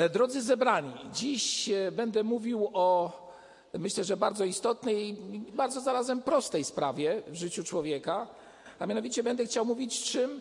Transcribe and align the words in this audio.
E, 0.00 0.08
Drodzy 0.08 0.42
zebrani, 0.42 0.92
dziś 1.12 1.68
e, 1.68 1.92
będę 1.92 2.22
mówił 2.22 2.70
o 2.72 3.12
myślę, 3.74 4.04
że 4.04 4.16
bardzo 4.16 4.44
istotnej 4.44 5.08
i 5.08 5.38
bardzo 5.52 5.80
zarazem 5.80 6.22
prostej 6.22 6.64
sprawie 6.64 7.22
w 7.26 7.34
życiu 7.34 7.64
człowieka, 7.64 8.26
a 8.78 8.86
mianowicie 8.86 9.22
będę 9.22 9.44
chciał 9.46 9.64
mówić, 9.64 10.02
czym 10.02 10.40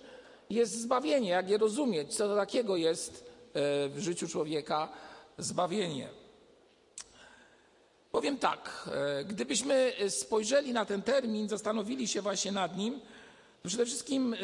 jest 0.49 0.81
zbawienie, 0.81 1.29
jak 1.29 1.49
je 1.49 1.57
rozumieć, 1.57 2.15
co 2.15 2.35
takiego 2.35 2.77
jest 2.77 3.11
e, 3.13 3.89
w 3.89 3.99
życiu 3.99 4.27
człowieka 4.27 4.89
zbawienie. 5.37 6.07
Powiem 8.11 8.37
tak, 8.37 8.89
gdybyśmy 9.27 9.93
spojrzeli 10.09 10.73
na 10.73 10.85
ten 10.85 11.01
termin, 11.01 11.49
zastanowili 11.49 12.07
się 12.07 12.21
właśnie 12.21 12.51
nad 12.51 12.77
nim, 12.77 12.99
to 13.63 13.67
przede 13.67 13.85
wszystkim 13.85 14.35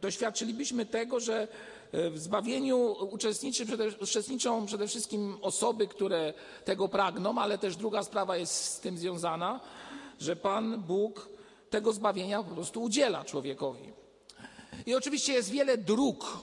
doświadczylibyśmy 0.00 0.86
tego, 0.86 1.20
że 1.20 1.48
w 1.92 2.18
zbawieniu 2.18 2.96
uczestniczą 4.00 4.66
przede 4.66 4.88
wszystkim 4.88 5.38
osoby, 5.42 5.86
które 5.88 6.34
tego 6.64 6.88
pragną, 6.88 7.38
ale 7.38 7.58
też 7.58 7.76
druga 7.76 8.02
sprawa 8.02 8.36
jest 8.36 8.54
z 8.54 8.80
tym 8.80 8.98
związana, 8.98 9.60
że 10.20 10.36
Pan 10.36 10.82
Bóg 10.82 11.28
tego 11.70 11.92
zbawienia 11.92 12.42
po 12.42 12.54
prostu 12.54 12.82
udziela 12.82 13.24
człowiekowi. 13.24 13.92
I 14.86 14.94
oczywiście 14.94 15.32
jest 15.32 15.50
wiele 15.50 15.78
dróg, 15.78 16.38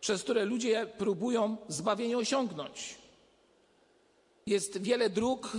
przez 0.00 0.22
które 0.22 0.44
ludzie 0.44 0.86
próbują 0.98 1.56
zbawienie 1.68 2.18
osiągnąć. 2.18 2.98
Jest 4.46 4.82
wiele 4.82 5.10
dróg 5.10 5.46
e, 5.46 5.58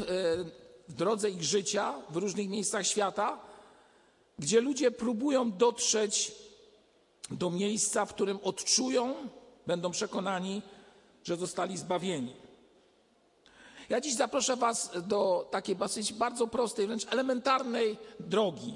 w 0.87 0.93
drodze 0.93 1.29
ich 1.29 1.43
życia 1.43 1.93
w 2.09 2.15
różnych 2.15 2.49
miejscach 2.49 2.87
świata, 2.87 3.39
gdzie 4.39 4.61
ludzie 4.61 4.91
próbują 4.91 5.51
dotrzeć 5.51 6.31
do 7.31 7.49
miejsca, 7.49 8.05
w 8.05 8.13
którym 8.13 8.39
odczują, 8.43 9.15
będą 9.67 9.91
przekonani, 9.91 10.61
że 11.23 11.37
zostali 11.37 11.77
zbawieni. 11.77 12.35
Ja 13.89 14.01
dziś 14.01 14.13
zaproszę 14.13 14.55
Was 14.55 14.91
do 15.07 15.47
takiej 15.51 15.75
dosyć 15.75 16.13
bardzo 16.13 16.47
prostej, 16.47 16.87
wręcz 16.87 17.13
elementarnej 17.13 17.97
drogi. 18.19 18.75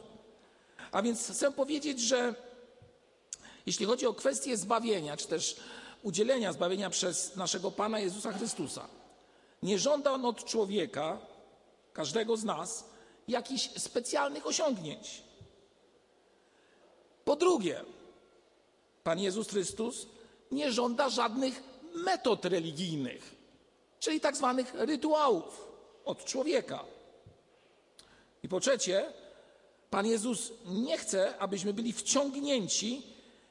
A 0.92 1.02
więc 1.02 1.32
chcę 1.32 1.52
powiedzieć, 1.52 2.00
że 2.00 2.36
jeśli 3.66 3.86
chodzi 3.86 4.08
o 4.08 4.14
kwestię 4.14 4.58
zbawienia, 4.58 5.18
czy 5.18 5.28
też 5.28 5.56
udzielenia 6.04 6.54
zbawienia 6.54 6.90
przez 6.90 7.36
naszego 7.36 7.72
Pana 7.72 8.00
Jezusa 8.00 8.34
Chrystusa, 8.34 8.88
nie 9.64 9.80
żąda 9.80 10.12
on 10.12 10.26
od 10.26 10.46
człowieka, 10.46 11.18
każdego 11.94 12.38
z 12.38 12.44
nas, 12.44 12.90
jakichś 13.28 13.70
specjalnych 13.78 14.48
osiągnięć. 14.48 15.24
Po 17.26 17.36
drugie, 17.36 17.82
Pan 19.06 19.20
Jezus 19.20 19.48
Chrystus 19.48 20.08
nie 20.52 20.72
żąda 20.72 21.10
żadnych 21.10 21.64
metod 21.96 22.46
religijnych, 22.46 23.36
czyli 24.00 24.20
tak 24.20 24.38
zwanych 24.38 24.74
rytuałów 24.74 25.68
od 26.06 26.26
człowieka. 26.26 26.86
I 28.44 28.50
po 28.50 28.60
trzecie, 28.60 29.14
Pan 29.90 30.06
Jezus 30.06 30.52
nie 30.66 30.98
chce, 30.98 31.38
abyśmy 31.38 31.74
byli 31.74 31.94
wciągnięci 31.94 33.02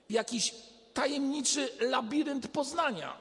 w 0.09 0.13
jakiś 0.13 0.55
tajemniczy 0.95 1.69
labirynt 1.81 2.49
poznania. 2.49 3.17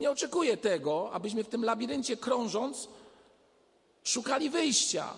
Nie 0.00 0.10
oczekuje 0.10 0.56
tego, 0.56 1.10
abyśmy 1.12 1.44
w 1.44 1.48
tym 1.48 1.64
labiryncie 1.64 2.16
krążąc 2.16 2.88
szukali 4.04 4.50
wyjścia. 4.50 5.14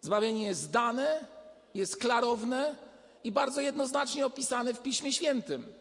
Zbawienie 0.00 0.46
jest 0.46 0.70
dane, 0.70 1.26
jest 1.74 1.96
klarowne 1.96 2.85
i 3.26 3.32
bardzo 3.32 3.60
jednoznacznie 3.60 4.26
opisane 4.26 4.74
w 4.74 4.82
Piśmie 4.82 5.12
Świętym. 5.12 5.72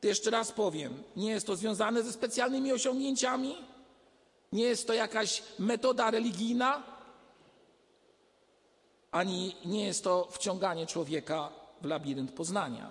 To 0.00 0.06
jeszcze 0.06 0.30
raz 0.30 0.52
powiem, 0.52 1.02
nie 1.16 1.30
jest 1.30 1.46
to 1.46 1.56
związane 1.56 2.02
ze 2.02 2.12
specjalnymi 2.12 2.72
osiągnięciami, 2.72 3.56
nie 4.52 4.64
jest 4.64 4.86
to 4.86 4.92
jakaś 4.92 5.42
metoda 5.58 6.10
religijna, 6.10 6.82
ani 9.10 9.56
nie 9.64 9.86
jest 9.86 10.04
to 10.04 10.28
wciąganie 10.30 10.86
człowieka 10.86 11.48
w 11.80 11.84
labirynt 11.84 12.32
poznania, 12.32 12.90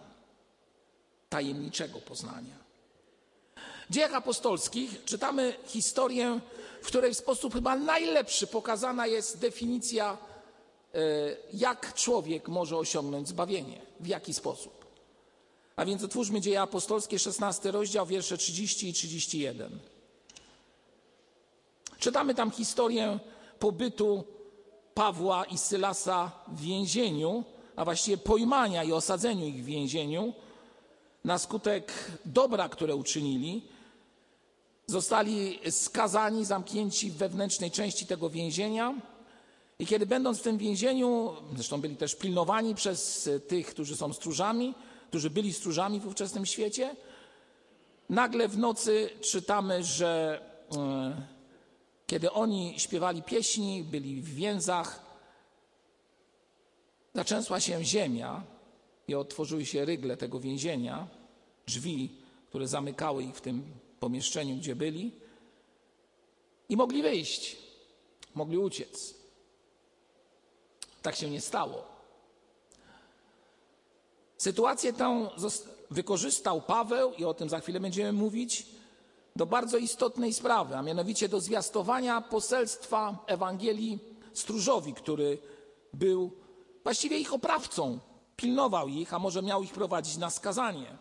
tajemniczego 1.30 2.00
poznania. 2.00 2.56
W 3.90 3.94
dziejach 3.94 4.14
apostolskich 4.14 5.06
czytamy 5.06 5.54
historię, 5.66 6.40
w 6.82 6.88
której 6.88 7.14
w 7.14 7.18
sposób 7.18 7.54
chyba 7.54 7.76
najlepszy 7.76 8.48
pokazana 8.48 9.08
jest 9.08 9.40
definicja, 9.40 10.18
jak 11.54 11.94
człowiek 11.94 12.48
może 12.48 12.78
osiągnąć 12.78 13.28
zbawienie, 13.28 13.82
w 14.00 14.08
jaki 14.08 14.34
sposób. 14.34 14.86
A 15.76 15.86
więc 15.86 16.04
otwórzmy 16.04 16.42
dzieje 16.42 16.62
apostolskie, 16.62 17.20
16 17.20 17.72
rozdział, 17.72 18.06
wiersze 18.06 18.38
30 18.38 18.90
i 18.90 18.94
31. 18.94 19.80
Czytamy 22.00 22.36
tam 22.36 22.52
historię 22.52 23.20
pobytu 23.60 24.24
Pawła 24.94 25.46
i 25.46 25.58
Sylasa 25.58 26.32
w 26.48 26.62
więzieniu, 26.62 27.44
a 27.76 27.86
właściwie 27.86 28.18
pojmania 28.18 28.84
i 28.84 28.92
osadzeniu 28.92 29.46
ich 29.46 29.64
w 29.64 29.66
więzieniu 29.66 30.34
na 31.26 31.38
skutek 31.38 31.94
dobra, 32.26 32.70
które 32.70 32.96
uczynili. 32.96 33.62
Zostali 34.88 35.60
skazani, 35.72 36.46
zamknięci 36.46 37.12
w 37.12 37.16
wewnętrznej 37.16 37.72
części 37.72 38.06
tego 38.06 38.30
więzienia. 38.30 38.94
I 39.82 39.86
kiedy 39.86 40.06
będąc 40.06 40.40
w 40.40 40.42
tym 40.42 40.58
więzieniu, 40.58 41.34
zresztą 41.56 41.82
byli 41.82 41.96
też 41.96 42.16
pilnowani 42.16 42.76
przez 42.76 43.30
tych, 43.48 43.68
którzy 43.68 43.96
są 43.96 44.14
stróżami, 44.14 44.76
którzy 45.08 45.30
byli 45.30 45.54
stróżami 45.54 46.00
w 46.00 46.08
ówczesnym 46.08 46.46
świecie, 46.46 46.96
nagle 48.10 48.48
w 48.48 48.58
nocy 48.58 49.10
czytamy, 49.22 49.84
że 49.84 50.42
e, 50.78 51.28
kiedy 52.08 52.32
oni 52.32 52.74
śpiewali 52.78 53.24
pieśni, 53.24 53.84
byli 53.84 54.22
w 54.22 54.36
więzach, 54.36 55.06
zaczęsła 57.14 57.60
się 57.60 57.86
ziemia 57.86 58.44
i 59.08 59.16
otworzyły 59.16 59.66
się 59.66 59.86
rygle 59.86 60.18
tego 60.18 60.40
więzienia, 60.40 61.08
drzwi, 61.68 62.10
które 62.50 62.68
zamykały 62.68 63.24
ich 63.24 63.36
w 63.36 63.42
tym 63.42 63.64
pomieszczeniu, 64.00 64.56
gdzie 64.56 64.76
byli, 64.76 65.12
i 66.70 66.78
mogli 66.78 67.02
wyjść, 67.02 67.58
mogli 68.36 68.58
uciec. 68.58 69.21
Tak 71.02 71.16
się 71.16 71.30
nie 71.30 71.42
stało. 71.42 71.84
Sytuację 74.38 74.94
tę 74.94 75.30
wykorzystał 75.92 76.62
Paweł, 76.62 77.14
i 77.14 77.26
o 77.26 77.34
tym 77.34 77.50
za 77.50 77.60
chwilę 77.60 77.80
będziemy 77.80 78.14
mówić, 78.14 78.66
do 79.36 79.46
bardzo 79.46 79.78
istotnej 79.78 80.34
sprawy, 80.34 80.76
a 80.76 80.82
mianowicie 80.82 81.30
do 81.30 81.42
zwiastowania 81.42 82.22
poselstwa 82.22 83.24
Ewangelii 83.28 84.00
stróżowi, 84.34 84.94
który 84.94 85.38
był 85.94 86.32
właściwie 86.84 87.18
ich 87.18 87.34
oprawcą, 87.34 88.00
pilnował 88.36 88.88
ich, 88.88 89.14
a 89.14 89.20
może 89.20 89.42
miał 89.42 89.64
ich 89.64 89.74
prowadzić 89.74 90.18
na 90.18 90.30
skazanie. 90.30 90.98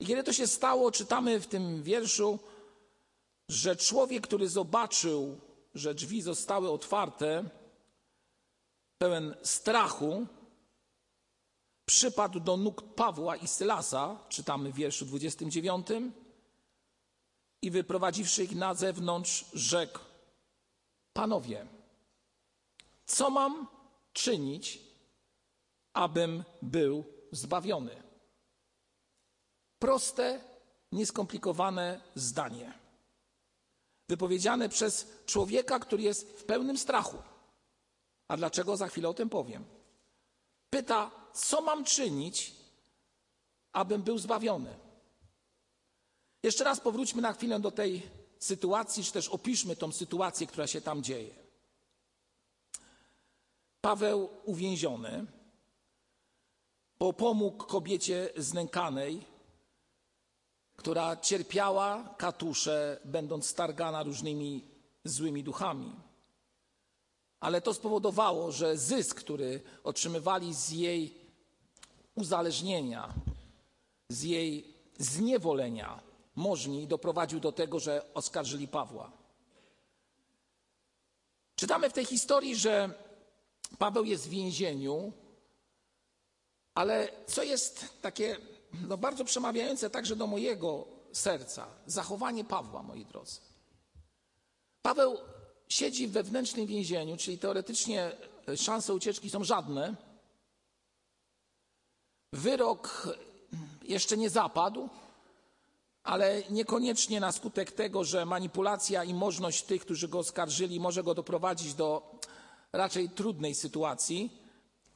I 0.00 0.06
kiedy 0.06 0.22
to 0.22 0.32
się 0.32 0.46
stało, 0.46 0.90
czytamy 0.90 1.40
w 1.40 1.46
tym 1.46 1.82
wierszu, 1.82 2.38
że 3.48 3.76
człowiek, 3.76 4.26
który 4.26 4.48
zobaczył, 4.48 5.38
że 5.74 5.94
drzwi 5.94 6.22
zostały 6.22 6.70
otwarte, 6.70 7.44
pełen 8.98 9.34
strachu, 9.42 10.26
przypadł 11.86 12.40
do 12.40 12.56
nóg 12.56 12.94
Pawła 12.94 13.36
i 13.36 13.48
Sylasa, 13.48 14.18
czytamy 14.28 14.72
w 14.72 14.74
wierszu 14.74 15.06
29, 15.06 15.86
i 17.62 17.70
wyprowadziwszy 17.70 18.44
ich 18.44 18.54
na 18.54 18.74
zewnątrz, 18.74 19.44
rzekł: 19.52 19.98
Panowie, 21.12 21.66
co 23.06 23.30
mam 23.30 23.66
czynić, 24.12 24.80
abym 25.92 26.44
był 26.62 27.04
zbawiony? 27.32 28.02
Proste, 29.78 30.40
nieskomplikowane 30.92 32.00
zdanie. 32.14 32.78
Wypowiedziane 34.08 34.68
przez 34.68 35.06
człowieka, 35.26 35.78
który 35.78 36.02
jest 36.02 36.40
w 36.40 36.44
pełnym 36.44 36.78
strachu. 36.78 37.33
A 38.28 38.36
dlaczego? 38.36 38.76
Za 38.76 38.88
chwilę 38.88 39.08
o 39.08 39.14
tym 39.14 39.28
powiem. 39.28 39.64
Pyta, 40.70 41.10
co 41.34 41.62
mam 41.62 41.84
czynić, 41.84 42.56
abym 43.72 44.02
był 44.02 44.18
zbawiony? 44.18 44.78
Jeszcze 46.42 46.64
raz 46.64 46.80
powróćmy 46.80 47.22
na 47.22 47.32
chwilę 47.32 47.60
do 47.60 47.70
tej 47.70 48.02
sytuacji, 48.38 49.04
czy 49.04 49.12
też 49.12 49.28
opiszmy 49.28 49.76
tą 49.76 49.92
sytuację, 49.92 50.46
która 50.46 50.66
się 50.66 50.80
tam 50.80 51.02
dzieje. 51.02 51.34
Paweł 53.80 54.28
uwięziony, 54.44 55.26
bo 56.98 57.12
pomógł 57.12 57.64
kobiecie 57.64 58.30
znękanej, 58.36 59.26
która 60.76 61.16
cierpiała 61.16 62.14
katusze, 62.18 63.00
będąc 63.04 63.46
stargana 63.46 64.02
różnymi 64.02 64.64
złymi 65.04 65.44
duchami. 65.44 65.96
Ale 67.44 67.60
to 67.60 67.74
spowodowało, 67.74 68.52
że 68.52 68.78
zysk, 68.78 69.20
który 69.20 69.60
otrzymywali 69.84 70.54
z 70.54 70.70
jej 70.70 71.14
uzależnienia, 72.14 73.14
z 74.08 74.22
jej 74.22 74.74
zniewolenia 74.98 76.00
możni 76.34 76.86
doprowadził 76.86 77.40
do 77.40 77.52
tego, 77.52 77.80
że 77.80 78.14
oskarżyli 78.14 78.68
Pawła. 78.68 79.12
Czytamy 81.56 81.90
w 81.90 81.92
tej 81.92 82.04
historii, 82.04 82.56
że 82.56 82.90
Paweł 83.78 84.04
jest 84.04 84.26
w 84.26 84.30
więzieniu, 84.30 85.12
ale 86.74 87.08
co 87.26 87.42
jest 87.42 88.02
takie 88.02 88.36
no, 88.88 88.96
bardzo 88.98 89.24
przemawiające 89.24 89.90
także 89.90 90.16
do 90.16 90.26
mojego 90.26 90.86
serca, 91.12 91.66
zachowanie 91.86 92.44
Pawła, 92.44 92.82
moi 92.82 93.04
drodzy. 93.04 93.40
Paweł 94.82 95.18
siedzi 95.68 96.08
w 96.08 96.12
wewnętrznym 96.12 96.66
więzieniu, 96.66 97.16
czyli 97.16 97.38
teoretycznie 97.38 98.12
szanse 98.56 98.94
ucieczki 98.94 99.30
są 99.30 99.44
żadne. 99.44 99.94
Wyrok 102.32 103.08
jeszcze 103.82 104.16
nie 104.16 104.30
zapadł, 104.30 104.88
ale 106.02 106.42
niekoniecznie 106.50 107.20
na 107.20 107.32
skutek 107.32 107.72
tego, 107.72 108.04
że 108.04 108.26
manipulacja 108.26 109.04
i 109.04 109.14
możność 109.14 109.62
tych, 109.62 109.82
którzy 109.82 110.08
go 110.08 110.18
oskarżyli, 110.18 110.80
może 110.80 111.02
go 111.02 111.14
doprowadzić 111.14 111.74
do 111.74 112.18
raczej 112.72 113.10
trudnej 113.10 113.54
sytuacji. 113.54 114.38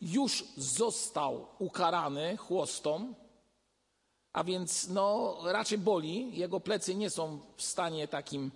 Już 0.01 0.45
został 0.57 1.47
ukarany 1.59 2.37
chłostą, 2.37 3.15
a 4.33 4.45
więc 4.45 4.89
no, 4.89 5.37
raczej 5.45 5.79
boli. 5.79 6.39
Jego 6.39 6.61
plecy 6.61 6.95
nie 6.95 7.11
są 7.11 7.41
w 7.57 7.63
stanie 7.63 8.09
takim, 8.09 8.51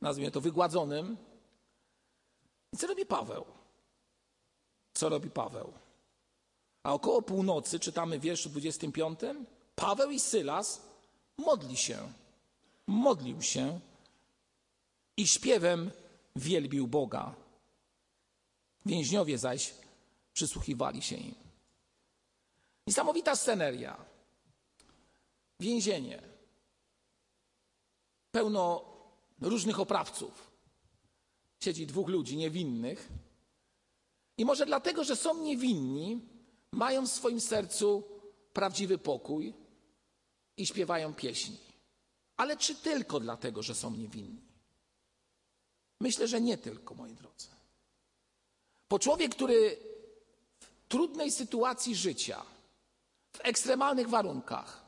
nazwijmy 0.00 0.30
to, 0.30 0.40
wygładzonym. 0.40 1.16
I 2.72 2.76
co 2.76 2.86
robi 2.86 3.06
Paweł? 3.06 3.44
Co 4.94 5.08
robi 5.08 5.30
Paweł? 5.30 5.72
A 6.82 6.92
około 6.92 7.22
północy, 7.22 7.80
czytamy 7.80 8.18
w 8.18 8.22
wierszu 8.22 8.48
25, 8.48 9.20
Paweł 9.76 10.10
i 10.10 10.20
Sylas 10.20 10.82
modli 11.36 11.76
się, 11.76 12.12
modlił 12.86 13.42
się 13.42 13.80
i 15.16 15.26
śpiewem 15.26 15.90
wielbił 16.36 16.86
Boga. 16.86 17.34
Więźniowie 18.86 19.38
zaś 19.38 19.74
przysłuchiwali 20.32 21.02
się 21.02 21.16
im. 21.16 21.34
Niesamowita 22.86 23.36
sceneria. 23.36 23.96
Więzienie. 25.60 26.22
Pełno 28.32 28.84
różnych 29.40 29.80
oprawców. 29.80 30.50
Siedzi 31.60 31.86
dwóch 31.86 32.08
ludzi 32.08 32.36
niewinnych. 32.36 33.08
I 34.38 34.44
może 34.44 34.66
dlatego, 34.66 35.04
że 35.04 35.16
są 35.16 35.42
niewinni, 35.42 36.20
mają 36.72 37.06
w 37.06 37.10
swoim 37.10 37.40
sercu 37.40 38.02
prawdziwy 38.52 38.98
pokój 38.98 39.54
i 40.56 40.66
śpiewają 40.66 41.14
pieśni. 41.14 41.58
Ale 42.36 42.56
czy 42.56 42.74
tylko 42.74 43.20
dlatego, 43.20 43.62
że 43.62 43.74
są 43.74 43.90
niewinni? 43.90 44.50
Myślę, 46.00 46.28
że 46.28 46.40
nie 46.40 46.58
tylko, 46.58 46.94
moi 46.94 47.14
drodzy. 47.14 47.48
Bo 48.90 48.98
człowiek, 48.98 49.34
który 49.34 49.76
w 50.60 50.88
trudnej 50.88 51.30
sytuacji 51.30 51.96
życia, 51.96 52.42
w 53.32 53.40
ekstremalnych 53.42 54.08
warunkach, 54.08 54.84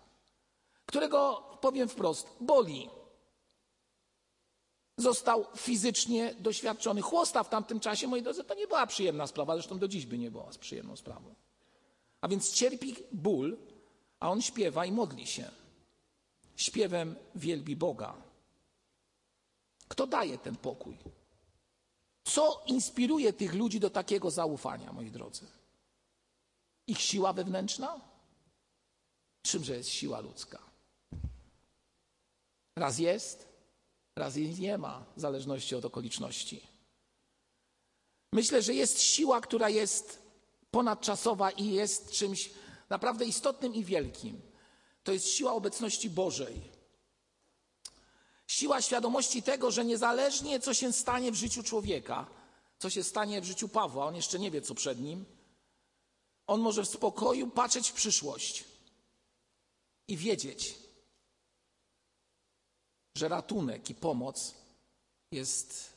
którego, 0.86 1.42
powiem 1.60 1.88
wprost, 1.88 2.28
boli, 2.40 2.90
został 4.96 5.46
fizycznie 5.56 6.34
doświadczony. 6.34 7.00
Chłosta 7.00 7.42
w 7.42 7.48
tamtym 7.48 7.80
czasie, 7.80 8.08
moi 8.08 8.22
drodzy, 8.22 8.44
to 8.44 8.54
nie 8.54 8.66
była 8.66 8.86
przyjemna 8.86 9.26
sprawa, 9.26 9.54
zresztą 9.54 9.78
do 9.78 9.88
dziś 9.88 10.06
by 10.06 10.18
nie 10.18 10.30
była 10.30 10.50
przyjemną 10.60 10.96
sprawą. 10.96 11.34
A 12.20 12.28
więc 12.28 12.52
cierpi 12.52 12.96
ból, 13.12 13.58
a 14.20 14.30
on 14.30 14.42
śpiewa 14.42 14.86
i 14.86 14.92
modli 14.92 15.26
się. 15.26 15.50
Śpiewem 16.56 17.16
wielbi 17.34 17.76
Boga. 17.76 18.14
Kto 19.88 20.06
daje 20.06 20.38
ten 20.38 20.56
pokój? 20.56 20.96
Co 22.24 22.62
inspiruje 22.66 23.32
tych 23.32 23.54
ludzi 23.54 23.80
do 23.80 23.90
takiego 23.90 24.30
zaufania, 24.30 24.92
moi 24.92 25.10
drodzy? 25.10 25.46
Ich 26.86 27.00
siła 27.00 27.32
wewnętrzna? 27.32 28.00
Czymże 29.42 29.76
jest 29.76 29.88
siła 29.88 30.20
ludzka? 30.20 30.58
Raz 32.76 32.98
jest, 32.98 33.51
raz 34.16 34.36
jej 34.36 34.54
nie 34.60 34.78
ma, 34.78 35.04
w 35.16 35.20
zależności 35.20 35.74
od 35.74 35.84
okoliczności. 35.84 36.66
Myślę, 38.32 38.62
że 38.62 38.74
jest 38.74 39.02
siła, 39.02 39.40
która 39.40 39.68
jest 39.68 40.22
ponadczasowa 40.70 41.50
i 41.50 41.72
jest 41.72 42.10
czymś 42.10 42.50
naprawdę 42.88 43.24
istotnym 43.24 43.74
i 43.74 43.84
wielkim. 43.84 44.40
To 45.04 45.12
jest 45.12 45.28
siła 45.28 45.52
obecności 45.52 46.10
Bożej. 46.10 46.60
Siła 48.46 48.82
świadomości 48.82 49.42
tego, 49.42 49.70
że 49.70 49.84
niezależnie 49.84 50.60
co 50.60 50.74
się 50.74 50.92
stanie 50.92 51.32
w 51.32 51.34
życiu 51.34 51.62
człowieka, 51.62 52.26
co 52.78 52.90
się 52.90 53.04
stanie 53.04 53.40
w 53.40 53.44
życiu 53.44 53.68
Pawła, 53.68 54.06
on 54.06 54.16
jeszcze 54.16 54.38
nie 54.38 54.50
wie, 54.50 54.62
co 54.62 54.74
przed 54.74 55.00
nim, 55.00 55.24
on 56.46 56.60
może 56.60 56.82
w 56.82 56.88
spokoju 56.88 57.50
patrzeć 57.50 57.88
w 57.88 57.92
przyszłość 57.92 58.64
i 60.08 60.16
wiedzieć, 60.16 60.74
że 63.14 63.28
ratunek 63.28 63.90
i 63.90 63.94
pomoc 63.94 64.54
jest 65.30 65.96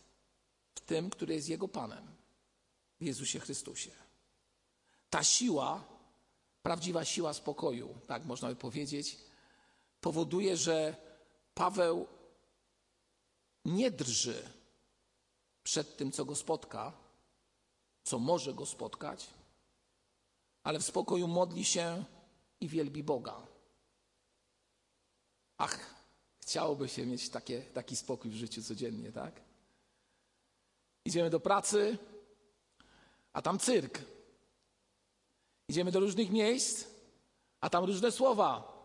w 0.75 0.79
tym, 0.79 1.09
który 1.09 1.33
jest 1.33 1.49
jego 1.49 1.67
Panem, 1.67 2.07
w 2.99 3.03
Jezusie 3.03 3.39
Chrystusie. 3.39 3.91
Ta 5.09 5.23
siła, 5.23 5.83
prawdziwa 6.63 7.05
siła 7.05 7.33
spokoju, 7.33 7.95
tak 8.07 8.25
można 8.25 8.47
by 8.49 8.55
powiedzieć, 8.55 9.17
powoduje, 10.01 10.57
że 10.57 10.95
Paweł 11.53 12.07
nie 13.65 13.91
drży 13.91 14.49
przed 15.63 15.97
tym, 15.97 16.11
co 16.11 16.25
go 16.25 16.35
spotka, 16.35 16.93
co 18.03 18.19
może 18.19 18.53
go 18.53 18.65
spotkać, 18.65 19.27
ale 20.63 20.79
w 20.79 20.85
spokoju 20.85 21.27
modli 21.27 21.65
się 21.65 22.05
i 22.61 22.67
wielbi 22.67 23.03
Boga. 23.03 23.47
Ach, 25.57 25.94
chciałoby 26.45 26.89
się 26.89 27.05
mieć 27.05 27.29
takie, 27.29 27.61
taki 27.61 27.95
spokój 27.95 28.31
w 28.31 28.35
życiu 28.35 28.63
codziennie, 28.63 29.11
tak? 29.11 29.41
Idziemy 31.05 31.29
do 31.29 31.39
pracy, 31.39 31.97
a 33.33 33.41
tam 33.41 33.59
cyrk. 33.59 34.01
Idziemy 35.69 35.91
do 35.91 35.99
różnych 35.99 36.29
miejsc, 36.29 36.85
a 37.61 37.69
tam 37.69 37.83
różne 37.83 38.11
słowa. 38.11 38.75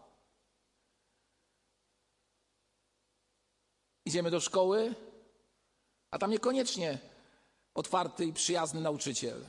Idziemy 4.07 4.31
do 4.31 4.41
szkoły, 4.41 4.95
a 6.11 6.19
tam 6.19 6.31
niekoniecznie 6.31 6.99
otwarty 7.75 8.25
i 8.25 8.33
przyjazny 8.33 8.81
nauczyciel. 8.81 9.47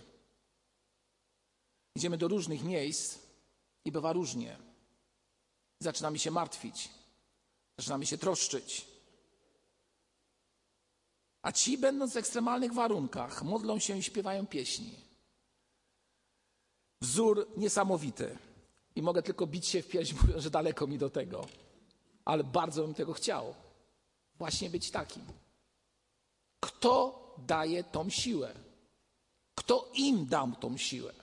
Idziemy 1.95 2.17
do 2.17 2.27
różnych 2.27 2.63
miejsc 2.63 3.19
i 3.85 3.91
bywa 3.91 4.13
różnie. 4.13 4.57
Zaczynamy 5.79 6.19
się 6.19 6.31
martwić, 6.31 6.89
zaczynamy 7.81 8.05
się 8.05 8.17
troszczyć. 8.17 8.87
A 11.41 11.51
ci, 11.51 11.77
będąc 11.77 12.13
w 12.13 12.17
ekstremalnych 12.17 12.73
warunkach, 12.73 13.43
modlą 13.43 13.79
się 13.79 13.97
i 13.97 14.03
śpiewają 14.03 14.47
pieśni. 14.47 14.95
Wzór 17.01 17.47
niesamowity. 17.57 18.37
I 18.95 19.01
mogę 19.01 19.23
tylko 19.23 19.47
bić 19.47 19.65
się 19.65 19.81
w 19.81 19.87
pierś, 19.87 20.13
mówiąc, 20.21 20.43
że 20.43 20.49
daleko 20.49 20.87
mi 20.87 20.97
do 20.97 21.09
tego. 21.09 21.47
Ale 22.25 22.43
bardzo 22.43 22.81
bym 22.83 22.93
tego 22.93 23.13
chciał 23.13 23.55
właśnie 24.37 24.69
być 24.69 24.91
takim. 24.91 25.23
Kto 26.59 27.21
daje 27.37 27.83
tą 27.83 28.09
siłę? 28.09 28.53
Kto 29.55 29.91
im 29.93 30.25
dał 30.25 30.51
tą 30.51 30.77
siłę? 30.77 31.13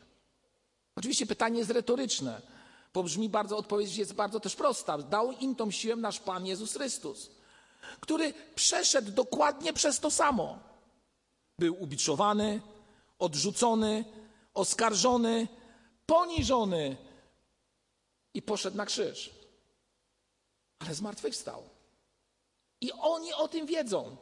Oczywiście 0.96 1.26
pytanie 1.26 1.58
jest 1.58 1.70
retoryczne, 1.70 2.42
bo 2.98 3.02
brzmi 3.02 3.28
bardzo, 3.28 3.56
odpowiedź 3.56 3.96
jest 3.96 4.12
bardzo 4.12 4.40
też 4.40 4.56
prosta. 4.56 4.98
Dał 4.98 5.32
im 5.32 5.54
tą 5.54 5.70
siłę 5.70 5.96
nasz 5.96 6.20
Pan 6.20 6.46
Jezus 6.46 6.72
Chrystus, 6.72 7.30
który 8.00 8.34
przeszedł 8.54 9.10
dokładnie 9.10 9.72
przez 9.72 10.00
to 10.00 10.10
samo. 10.10 10.58
Był 11.58 11.82
ubiczowany, 11.82 12.60
odrzucony, 13.18 14.04
oskarżony, 14.54 15.48
poniżony 16.06 16.96
i 18.34 18.42
poszedł 18.42 18.76
na 18.76 18.86
krzyż. 18.86 19.30
Ale 20.78 20.94
zmartwychwstał. 20.94 21.62
I 22.80 22.92
oni 22.92 23.32
o 23.32 23.48
tym 23.48 23.66
wiedzą. 23.66 24.16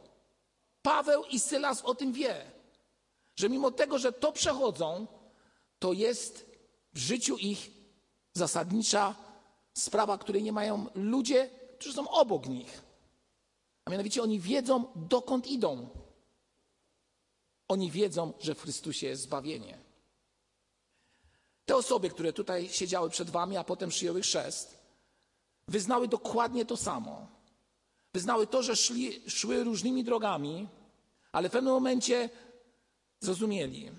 Paweł 0.81 1.23
i 1.23 1.39
Sylas 1.39 1.81
o 1.81 1.95
tym 1.95 2.13
wie, 2.13 2.51
że 3.35 3.49
mimo 3.49 3.71
tego, 3.71 3.99
że 3.99 4.11
to 4.11 4.31
przechodzą, 4.31 5.07
to 5.79 5.93
jest 5.93 6.45
w 6.93 6.97
życiu 6.97 7.37
ich 7.37 7.76
zasadnicza 8.37 9.15
sprawa, 9.73 10.17
której 10.17 10.43
nie 10.43 10.51
mają 10.51 10.85
ludzie, 10.95 11.49
którzy 11.79 11.95
są 11.95 12.09
obok 12.09 12.45
nich. 12.45 12.81
A 13.85 13.91
mianowicie 13.91 14.23
oni 14.23 14.39
wiedzą, 14.39 14.85
dokąd 14.95 15.47
idą. 15.47 15.89
Oni 17.67 17.91
wiedzą, 17.91 18.33
że 18.39 18.55
w 18.55 18.61
Chrystusie 18.61 19.07
jest 19.07 19.21
zbawienie. 19.21 19.77
Te 21.65 21.75
osoby, 21.75 22.09
które 22.09 22.33
tutaj 22.33 22.69
siedziały 22.69 23.09
przed 23.09 23.29
wami, 23.29 23.57
a 23.57 23.63
potem 23.63 23.89
przyjęły 23.89 24.21
chrzest, 24.21 24.77
wyznały 25.67 26.07
dokładnie 26.07 26.65
to 26.65 26.77
samo. 26.77 27.27
Wyznały 28.13 28.47
to, 28.47 28.63
że 28.63 28.75
szli, 28.75 29.29
szły 29.29 29.63
różnymi 29.63 30.03
drogami, 30.03 30.67
ale 31.31 31.49
w 31.49 31.51
pewnym 31.51 31.73
momencie 31.73 32.29
zrozumieli, 33.19 33.91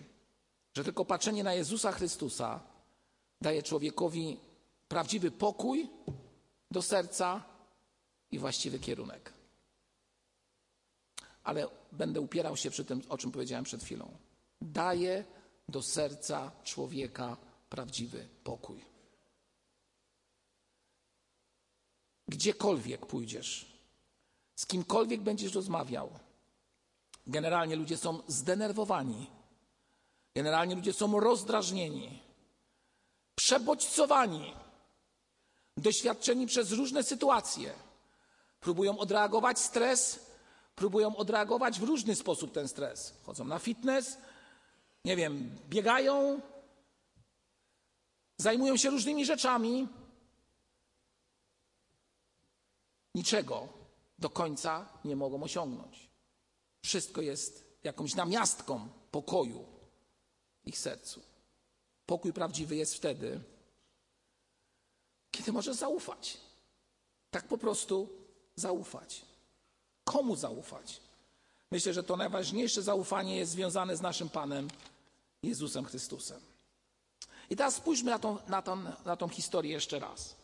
że 0.75 0.85
tylko 0.85 1.05
patrzenie 1.05 1.45
na 1.45 1.55
Jezusa 1.55 1.93
Chrystusa 1.93 2.61
daje 3.41 3.63
człowiekowi 3.63 4.41
prawdziwy 4.89 5.31
pokój 5.31 5.91
do 6.71 6.83
serca 6.83 7.45
i 8.31 8.39
właściwy 8.39 8.79
kierunek. 8.79 9.33
Ale 11.45 11.69
będę 11.93 12.21
upierał 12.21 12.57
się 12.57 12.71
przy 12.71 12.85
tym, 12.85 13.03
o 13.09 13.19
czym 13.19 13.33
powiedziałem 13.33 13.65
przed 13.65 13.83
chwilą. 13.85 14.17
Daje 14.61 15.25
do 15.69 15.83
serca 15.83 16.53
człowieka 16.65 17.37
prawdziwy 17.71 18.29
pokój. 18.45 18.85
Gdziekolwiek 22.29 23.07
pójdziesz, 23.07 23.79
z 24.57 24.67
kimkolwiek 24.67 25.21
będziesz 25.21 25.55
rozmawiał, 25.55 26.11
generalnie 27.27 27.77
ludzie 27.77 27.97
są 27.97 28.23
zdenerwowani, 28.27 29.27
generalnie 30.35 30.75
ludzie 30.75 30.93
są 30.93 31.21
rozdrażnieni, 31.21 32.23
przebodźcowani, 33.39 34.55
doświadczeni 35.77 36.47
przez 36.47 36.73
różne 36.73 37.03
sytuacje. 37.03 37.73
Próbują 38.61 38.99
odreagować 38.99 39.59
stres, 39.59 40.21
próbują 40.75 41.17
odreagować 41.17 41.81
w 41.81 41.83
różny 41.83 42.17
sposób 42.17 42.53
ten 42.53 42.69
stres. 42.69 43.15
Chodzą 43.27 43.45
na 43.45 43.59
fitness, 43.59 44.19
nie 45.05 45.17
wiem, 45.17 45.59
biegają, 45.69 46.41
zajmują 48.37 48.77
się 48.77 48.91
różnymi 48.91 49.27
rzeczami. 49.27 49.89
Niczego 53.15 53.69
do 54.19 54.31
końca 54.31 54.89
nie 55.05 55.17
mogą 55.17 55.43
osiągnąć. 55.43 56.11
Wszystko 56.83 57.21
jest 57.21 57.79
jakąś 57.85 58.15
namiastką 58.15 58.89
pokoju 59.11 59.65
w 60.65 60.69
ich 60.69 60.79
sercu. 60.79 61.38
Pokój 62.09 62.33
prawdziwy 62.33 62.77
jest 62.77 62.95
wtedy, 62.95 63.41
kiedy 65.31 65.53
możesz 65.53 65.77
zaufać. 65.77 66.39
Tak 67.31 67.49
po 67.49 67.59
prostu 67.59 68.09
zaufać. 68.57 69.23
Komu 70.05 70.37
zaufać? 70.37 71.01
Myślę, 71.71 71.93
że 71.93 72.03
to 72.03 72.17
najważniejsze 72.17 72.83
zaufanie 72.83 73.37
jest 73.37 73.53
związane 73.53 73.97
z 73.97 74.01
naszym 74.01 74.29
Panem 74.29 74.69
Jezusem 75.43 75.85
Chrystusem. 75.85 76.41
I 77.51 77.57
teraz 77.57 77.75
spójrzmy 77.75 78.11
na 78.11 78.19
tą, 78.19 78.39
na, 78.49 78.63
tą, 78.63 78.77
na 79.05 79.17
tą 79.17 79.29
historię 79.29 79.73
jeszcze 79.73 79.99
raz. 79.99 80.37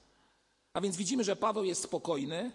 A 0.72 0.80
więc 0.80 0.96
widzimy, 0.96 1.24
że 1.24 1.36
Paweł 1.36 1.64
jest 1.64 1.82
spokojny 1.82 2.52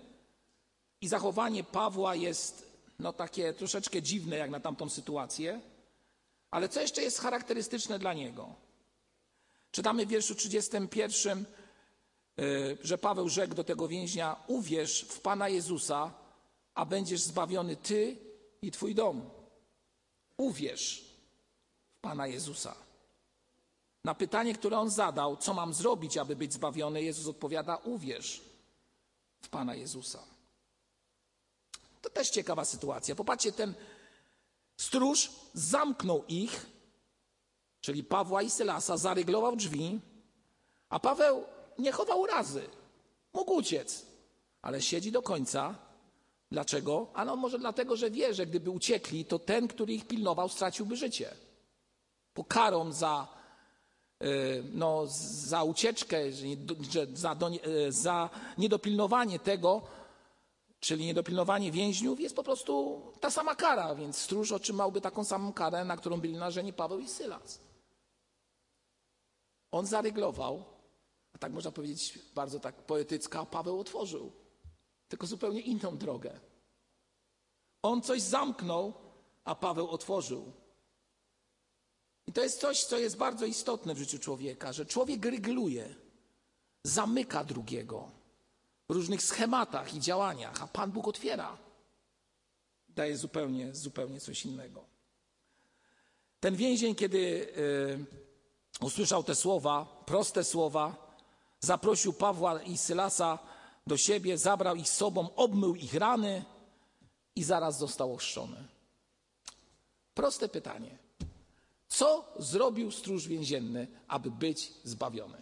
i 1.02 1.08
zachowanie 1.08 1.64
Pawła 1.64 2.16
jest 2.16 2.66
no, 3.00 3.14
takie 3.14 3.54
troszeczkę 3.54 4.02
dziwne 4.02 4.38
jak 4.38 4.52
na 4.52 4.60
tamtą 4.60 4.90
sytuację, 4.90 5.62
ale 6.52 6.70
co 6.70 6.82
jeszcze 6.82 7.02
jest 7.02 7.20
charakterystyczne 7.20 8.00
dla 8.00 8.14
niego? 8.14 8.69
Czytamy 9.72 10.06
w 10.06 10.10
wierszu 10.10 10.36
31, 10.36 11.46
y, 12.40 12.78
że 12.82 12.98
Paweł 12.98 13.30
rzekł 13.30 13.56
do 13.56 13.64
tego 13.64 13.88
więźnia: 13.88 14.44
Uwierz 14.48 15.02
w 15.02 15.22
Pana 15.22 15.50
Jezusa, 15.50 16.14
a 16.76 16.86
będziesz 16.86 17.22
zbawiony 17.22 17.76
ty 17.76 18.18
i 18.62 18.72
twój 18.72 18.96
dom. 18.96 19.30
Uwierz 20.38 21.06
w 21.98 22.02
Pana 22.02 22.28
Jezusa. 22.28 22.76
Na 24.04 24.16
pytanie, 24.16 24.54
które 24.54 24.80
on 24.80 24.90
zadał, 24.90 25.38
co 25.38 25.54
mam 25.54 25.74
zrobić, 25.74 26.18
aby 26.18 26.36
być 26.36 26.54
zbawiony, 26.54 27.04
Jezus 27.04 27.28
odpowiada: 27.28 27.76
Uwierz 27.76 28.42
w 29.42 29.50
Pana 29.50 29.76
Jezusa. 29.76 30.24
To 32.02 32.10
też 32.10 32.30
ciekawa 32.30 32.66
sytuacja. 32.66 33.16
Popatrzcie, 33.16 33.52
ten 33.52 33.74
stróż 34.78 35.32
zamknął 35.54 36.26
ich, 36.28 36.66
czyli 37.82 38.04
Pawła 38.04 38.42
i 38.42 38.50
Sylasa, 38.50 38.98
zaryglował 38.98 39.56
drzwi, 39.56 40.00
a 40.90 41.00
Paweł 41.00 41.44
nie 41.78 41.92
chował 41.92 42.26
razy. 42.26 42.70
Mógł 43.34 43.54
uciec, 43.54 44.06
ale 44.62 44.82
siedzi 44.82 45.12
do 45.12 45.22
końca. 45.22 45.76
Dlaczego? 46.52 47.08
On 47.14 47.40
może 47.40 47.60
dlatego, 47.60 47.96
że 47.96 48.12
wie, 48.12 48.34
że 48.34 48.46
gdyby 48.46 48.70
uciekli, 48.70 49.26
to 49.26 49.40
ten, 49.40 49.68
który 49.68 49.94
ich 49.94 50.08
pilnował, 50.08 50.50
straciłby 50.50 50.96
życie. 50.96 51.34
Bo 52.36 52.44
karą 52.44 52.92
za, 52.92 53.28
y, 54.24 54.64
no, 54.74 55.04
za 55.08 55.64
ucieczkę, 55.64 56.32
że 56.32 57.08
za, 57.14 57.36
y, 57.88 57.92
za 57.92 58.30
niedopilnowanie 58.58 59.40
tego, 59.40 59.82
czyli 60.80 61.06
niedopilnowanie 61.06 61.72
więźniów, 61.72 62.20
jest 62.20 62.36
po 62.36 62.44
prostu 62.44 63.02
ta 63.20 63.32
sama 63.32 63.56
kara, 63.56 63.96
więc 63.96 64.18
stróż 64.18 64.52
otrzymałby 64.52 65.02
taką 65.02 65.24
samą 65.24 65.54
karę, 65.54 65.86
na 65.86 65.98
którą 65.98 66.22
byli 66.22 66.34
narzeni 66.34 66.74
Paweł 66.74 67.00
i 67.00 67.08
Sylas. 67.08 67.69
On 69.72 69.86
zaryglował, 69.86 70.64
a 71.34 71.38
tak 71.38 71.52
można 71.52 71.72
powiedzieć 71.72 72.20
bardzo 72.36 72.60
tak 72.60 72.76
poetycka, 72.76 73.46
Paweł 73.46 73.80
otworzył, 73.80 74.32
tylko 75.08 75.28
zupełnie 75.28 75.62
inną 75.62 75.98
drogę. 75.98 76.40
On 77.82 78.02
coś 78.02 78.22
zamknął, 78.22 78.94
a 79.44 79.56
Paweł 79.56 79.90
otworzył. 79.90 80.52
I 82.28 82.34
to 82.34 82.44
jest 82.44 82.60
coś, 82.60 82.84
co 82.84 82.98
jest 82.98 83.18
bardzo 83.18 83.46
istotne 83.46 83.96
w 83.96 83.98
życiu 83.98 84.20
człowieka, 84.20 84.74
że 84.74 84.86
człowiek 84.86 85.26
rygluje, 85.26 85.96
zamyka 86.84 87.44
drugiego 87.44 88.12
w 88.90 88.94
różnych 88.94 89.24
schematach 89.24 89.94
i 89.94 90.00
działaniach, 90.00 90.64
a 90.64 90.68
Pan 90.68 90.92
Bóg 90.92 91.08
otwiera. 91.08 91.58
Daje 92.90 93.18
zupełnie, 93.18 93.76
zupełnie 93.76 94.20
coś 94.20 94.46
innego. 94.46 94.86
Ten 96.40 96.56
więzień, 96.56 96.96
kiedy 96.96 97.18
y, 97.18 98.29
usłyszał 98.82 99.24
te 99.24 99.36
słowa, 99.36 100.04
proste 100.06 100.44
słowa, 100.44 101.16
zaprosił 101.60 102.14
Pawła 102.14 102.64
i 102.64 102.78
Sylasa 102.78 103.40
do 103.88 103.98
siebie, 103.98 104.38
zabrał 104.38 104.76
ich 104.76 104.90
sobą, 104.90 105.36
obmył 105.36 105.76
ich 105.76 105.94
rany 105.94 106.46
i 107.36 107.44
zaraz 107.44 107.78
został 107.78 108.14
ochrzczony. 108.14 108.68
Proste 110.14 110.50
pytanie. 110.50 110.98
Co 111.88 112.34
zrobił 112.40 112.92
stróż 112.92 113.28
więzienny, 113.28 113.88
aby 114.08 114.32
być 114.32 114.74
zbawiony? 114.84 115.42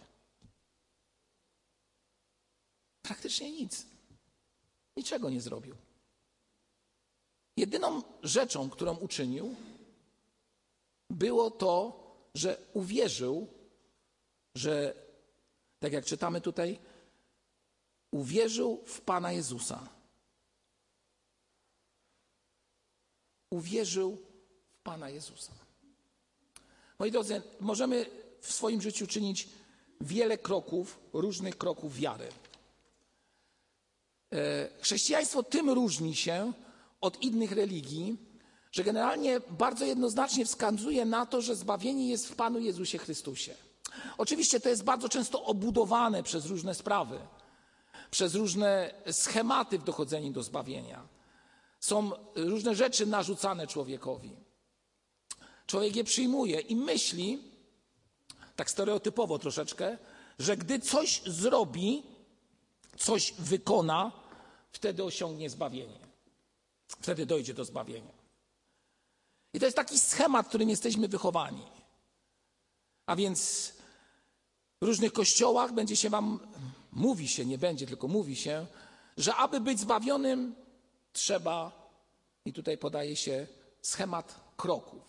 Praktycznie 3.02 3.52
nic. 3.52 3.86
Niczego 4.96 5.30
nie 5.30 5.40
zrobił. 5.40 5.76
Jedyną 7.56 8.02
rzeczą, 8.22 8.70
którą 8.70 8.96
uczynił, 8.96 9.54
było 11.10 11.50
to, 11.50 11.97
że 12.34 12.58
uwierzył, 12.74 13.48
że, 14.54 14.94
tak 15.78 15.92
jak 15.92 16.04
czytamy 16.04 16.40
tutaj, 16.40 16.78
uwierzył 18.10 18.82
w 18.86 19.00
Pana 19.00 19.32
Jezusa. 19.32 19.88
Uwierzył 23.50 24.16
w 24.70 24.82
Pana 24.82 25.10
Jezusa. 25.10 25.52
Moi 26.98 27.10
drodzy, 27.10 27.42
możemy 27.60 28.06
w 28.40 28.52
swoim 28.52 28.82
życiu 28.82 29.06
czynić 29.06 29.48
wiele 30.00 30.38
kroków, 30.38 31.00
różnych 31.12 31.58
kroków 31.58 31.96
wiary. 31.96 32.28
E, 34.32 34.68
chrześcijaństwo 34.80 35.42
tym 35.42 35.70
różni 35.70 36.16
się 36.16 36.52
od 37.00 37.22
innych 37.22 37.52
religii, 37.52 38.16
że 38.72 38.84
generalnie 38.84 39.40
bardzo 39.40 39.84
jednoznacznie 39.84 40.44
wskazuje 40.44 41.04
na 41.04 41.26
to, 41.26 41.42
że 41.42 41.56
zbawienie 41.56 42.08
jest 42.08 42.28
w 42.28 42.36
Panu 42.36 42.58
Jezusie 42.58 42.98
Chrystusie. 42.98 43.54
Oczywiście 44.18 44.60
to 44.60 44.68
jest 44.68 44.84
bardzo 44.84 45.08
często 45.08 45.44
obudowane 45.44 46.22
przez 46.22 46.46
różne 46.46 46.74
sprawy, 46.74 47.18
przez 48.10 48.34
różne 48.34 48.94
schematy 49.12 49.78
w 49.78 49.84
dochodzeniu 49.84 50.32
do 50.32 50.42
zbawienia. 50.42 51.08
Są 51.80 52.10
różne 52.34 52.74
rzeczy 52.74 53.06
narzucane 53.06 53.66
człowiekowi. 53.66 54.36
Człowiek 55.66 55.96
je 55.96 56.04
przyjmuje 56.04 56.60
i 56.60 56.76
myśli, 56.76 57.42
tak 58.56 58.70
stereotypowo 58.70 59.38
troszeczkę, 59.38 59.98
że 60.38 60.56
gdy 60.56 60.78
coś 60.80 61.22
zrobi, 61.26 62.02
coś 62.96 63.34
wykona, 63.38 64.12
wtedy 64.72 65.04
osiągnie 65.04 65.50
zbawienie. 65.50 65.98
Wtedy 66.88 67.26
dojdzie 67.26 67.54
do 67.54 67.64
zbawienia. 67.64 68.17
I 69.58 69.60
to 69.60 69.66
jest 69.66 69.76
taki 69.76 69.98
schemat, 69.98 70.48
którym 70.48 70.68
jesteśmy 70.68 71.08
wychowani. 71.08 71.62
A 73.06 73.16
więc 73.16 73.72
w 74.82 74.86
różnych 74.86 75.12
kościołach 75.12 75.72
będzie 75.72 75.96
się 75.96 76.10
wam, 76.10 76.40
mówi 76.92 77.28
się, 77.28 77.46
nie 77.46 77.58
będzie, 77.58 77.86
tylko 77.86 78.08
mówi 78.08 78.36
się, 78.36 78.66
że 79.16 79.34
aby 79.34 79.60
być 79.60 79.80
zbawionym, 79.80 80.54
trzeba, 81.12 81.72
i 82.44 82.52
tutaj 82.52 82.78
podaje 82.78 83.16
się 83.16 83.46
schemat 83.82 84.40
kroków. 84.56 85.02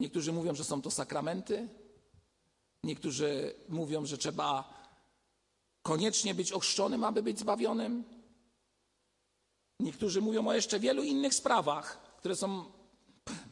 Niektórzy 0.00 0.32
mówią, 0.32 0.54
że 0.54 0.64
są 0.64 0.82
to 0.82 0.90
sakramenty, 0.90 1.68
niektórzy 2.84 3.54
mówią, 3.68 4.06
że 4.06 4.18
trzeba 4.18 4.74
koniecznie 5.82 6.34
być 6.34 6.52
ochrzczonym, 6.52 7.04
aby 7.04 7.22
być 7.22 7.38
zbawionym. 7.38 8.04
Niektórzy 9.80 10.20
mówią 10.20 10.48
o 10.48 10.54
jeszcze 10.54 10.80
wielu 10.80 11.02
innych 11.02 11.34
sprawach, 11.34 12.07
które 12.18 12.36
są 12.36 12.64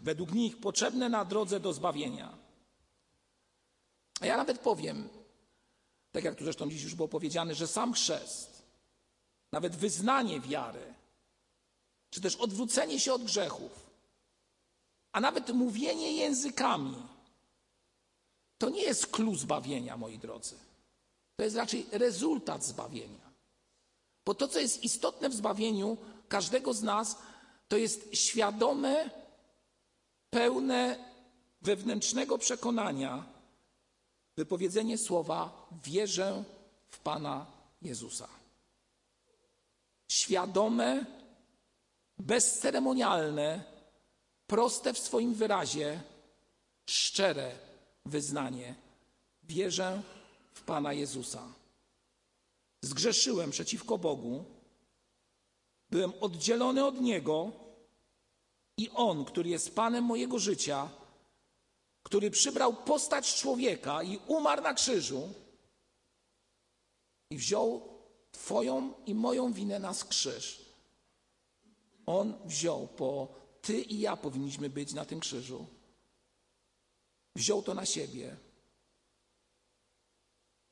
według 0.02 0.32
nich 0.32 0.61
potrzebne 0.61 1.08
na 1.08 1.25
drodze 1.25 1.61
do 1.61 1.73
zbawienia. 1.73 2.38
A 4.20 4.26
ja 4.26 4.37
nawet 4.37 4.58
powiem, 4.58 5.08
tak 6.12 6.25
jak 6.25 6.35
tu 6.35 6.44
zresztą 6.44 6.70
dziś 6.70 6.82
już 6.82 6.94
było 6.94 7.08
powiedziane, 7.08 7.54
że 7.54 7.66
sam 7.66 7.92
chrzest, 7.92 8.62
nawet 9.52 9.76
wyznanie 9.76 10.40
wiary, 10.40 10.94
czy 12.11 12.20
też 12.20 12.37
odwrócenie 12.37 13.00
się 13.00 13.12
od 13.14 13.25
grzechów, 13.25 13.90
a 15.12 15.20
nawet 15.20 15.50
mówienie 15.50 16.12
językami, 16.12 17.02
to 18.58 18.70
nie 18.70 18.82
jest 18.82 19.06
klucz 19.06 19.38
zbawienia, 19.38 19.96
moi 19.96 20.18
drodzy. 20.18 20.54
To 21.37 21.44
jest 21.44 21.56
raczej 21.56 21.87
rezultat 21.92 22.64
zbawienia. 22.64 23.26
Bo 24.25 24.35
to, 24.35 24.49
co 24.49 24.61
jest 24.61 24.85
istotne 24.85 25.28
w 25.28 25.35
zbawieniu 25.35 25.96
każdego 26.28 26.75
z 26.75 26.82
nas, 26.82 27.16
to 27.68 27.76
jest 27.76 28.16
świadome, 28.16 29.11
pełne 30.30 31.04
wewnętrznego 31.62 32.38
przekonania, 32.38 33.26
wypowiedzenie 34.37 34.99
słowa: 34.99 35.68
Wierzę 35.85 36.44
w 36.88 36.99
Pana 36.99 37.46
Jezusa. 37.82 38.28
Świadome, 40.08 41.04
bezceremonialne, 42.18 43.64
proste 44.46 44.94
w 44.94 44.99
swoim 44.99 45.35
wyrazie, 45.35 46.00
szczere 46.87 47.58
wyznanie: 48.04 48.75
Wierzę 49.42 50.02
w 50.54 50.62
Pana 50.62 50.92
Jezusa. 50.92 51.42
Zgrzeszyłem 52.82 53.50
przeciwko 53.50 53.99
Bogu, 53.99 54.44
byłem 55.90 56.12
oddzielony 56.21 56.85
od 56.85 57.00
Niego 57.00 57.52
i 58.76 58.90
On, 58.90 59.25
który 59.25 59.50
jest 59.50 59.75
Panem 59.75 60.05
mojego 60.05 60.38
życia, 60.38 60.88
który 62.02 62.31
przybrał 62.31 62.75
postać 62.75 63.35
człowieka 63.35 64.02
i 64.02 64.19
umarł 64.26 64.62
na 64.62 64.75
krzyżu 64.75 65.33
i 67.31 67.37
wziął 67.37 67.97
Twoją 68.33 68.93
i 69.07 69.14
moją 69.14 69.52
winę 69.52 69.78
na 69.78 69.95
krzyż. 70.09 70.62
On 72.07 72.35
wziął, 72.45 72.88
bo 72.99 73.35
Ty 73.62 73.81
i 73.81 74.00
ja 74.00 74.16
powinniśmy 74.16 74.71
być 74.71 74.93
na 74.93 75.05
tym 75.05 75.21
krzyżu. 75.21 75.66
Wziął 77.37 77.62
to 77.62 77.75
na 77.75 77.87
siebie 77.87 78.37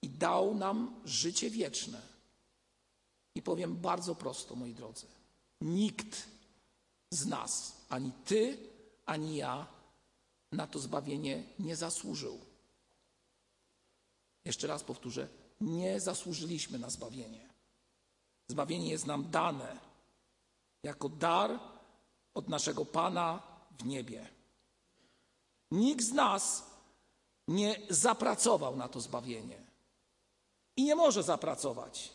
i 0.03 0.09
dał 0.09 0.55
nam 0.55 1.01
życie 1.05 1.51
wieczne. 1.51 2.14
I 3.35 3.43
powiem 3.43 3.77
bardzo 3.77 4.15
prosto, 4.15 4.57
moi 4.57 4.75
drodzy: 4.75 5.07
nikt 5.61 6.27
z 7.11 7.27
nas, 7.27 7.77
ani 7.89 8.13
Ty, 8.25 8.59
ani 9.07 9.37
ja, 9.37 9.67
na 10.53 10.67
to 10.67 10.79
zbawienie 10.79 11.43
nie 11.59 11.77
zasłużył. 11.77 12.41
Jeszcze 14.45 14.67
raz 14.67 14.85
powtórzę, 14.85 15.29
nie 15.61 16.01
zasłużyliśmy 16.01 16.79
na 16.79 16.91
zbawienie. 16.91 17.49
Zbawienie 18.49 18.91
jest 18.91 19.07
nam 19.07 19.31
dane 19.31 19.79
jako 20.83 21.09
dar 21.09 21.61
od 22.35 22.49
naszego 22.49 22.85
Pana 22.85 23.43
w 23.79 23.85
niebie. 23.85 24.29
Nikt 25.71 26.05
z 26.05 26.13
nas 26.13 26.71
nie 27.49 27.81
zapracował 27.91 28.77
na 28.77 28.89
to 28.89 29.01
zbawienie 29.01 29.59
i 30.77 30.85
nie 30.85 30.95
może 30.95 31.23
zapracować. 31.23 32.13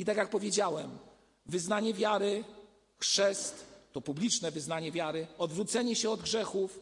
I 0.00 0.04
tak 0.04 0.16
jak 0.16 0.30
powiedziałem, 0.30 0.98
wyznanie 1.46 1.94
wiary, 1.94 2.44
chrzest, 2.98 3.66
to 3.92 4.00
publiczne 4.00 4.50
wyznanie 4.50 4.92
wiary, 4.92 5.26
odwrócenie 5.38 5.96
się 5.96 6.10
od 6.10 6.20
grzechów, 6.22 6.80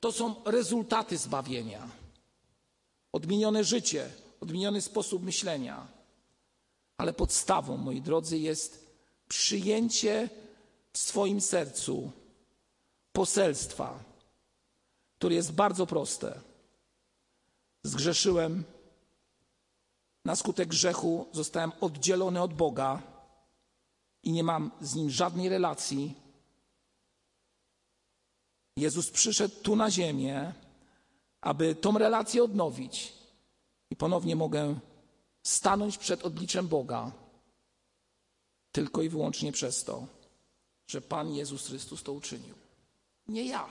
to 0.00 0.12
są 0.12 0.34
rezultaty 0.44 1.18
zbawienia. 1.18 1.88
Odmienione 3.12 3.64
życie, 3.64 4.10
odmieniony 4.40 4.80
sposób 4.80 5.22
myślenia. 5.22 5.86
Ale 6.98 7.12
podstawą, 7.12 7.76
moi 7.76 8.00
drodzy, 8.00 8.38
jest 8.38 8.86
przyjęcie 9.28 10.28
w 10.92 10.98
swoim 10.98 11.40
sercu 11.40 12.10
poselstwa, 13.12 14.04
które 15.18 15.34
jest 15.34 15.52
bardzo 15.52 15.86
proste. 15.86 16.40
Zgrzeszyłem, 17.82 18.64
na 20.24 20.36
skutek 20.36 20.68
grzechu 20.68 21.26
zostałem 21.32 21.72
oddzielony 21.80 22.42
od 22.42 22.54
Boga 22.54 23.02
i 24.22 24.32
nie 24.32 24.44
mam 24.44 24.70
z 24.80 24.94
nim 24.94 25.10
żadnej 25.10 25.48
relacji 25.48 26.14
Jezus 28.76 29.10
przyszedł 29.10 29.54
tu 29.62 29.76
na 29.76 29.90
ziemię, 29.90 30.52
aby 31.40 31.74
tą 31.74 31.98
relację 31.98 32.44
odnowić 32.44 33.12
i 33.90 33.96
ponownie 33.96 34.36
mogę 34.36 34.78
stanąć 35.42 35.98
przed 35.98 36.24
obliczem 36.24 36.68
Boga 36.68 37.12
tylko 38.72 39.02
i 39.02 39.08
wyłącznie 39.08 39.52
przez 39.52 39.84
to, 39.84 40.06
że 40.86 41.00
Pan 41.00 41.34
Jezus 41.34 41.66
Chrystus 41.66 42.02
to 42.02 42.12
uczynił. 42.12 42.54
Nie 43.28 43.44
ja. 43.44 43.66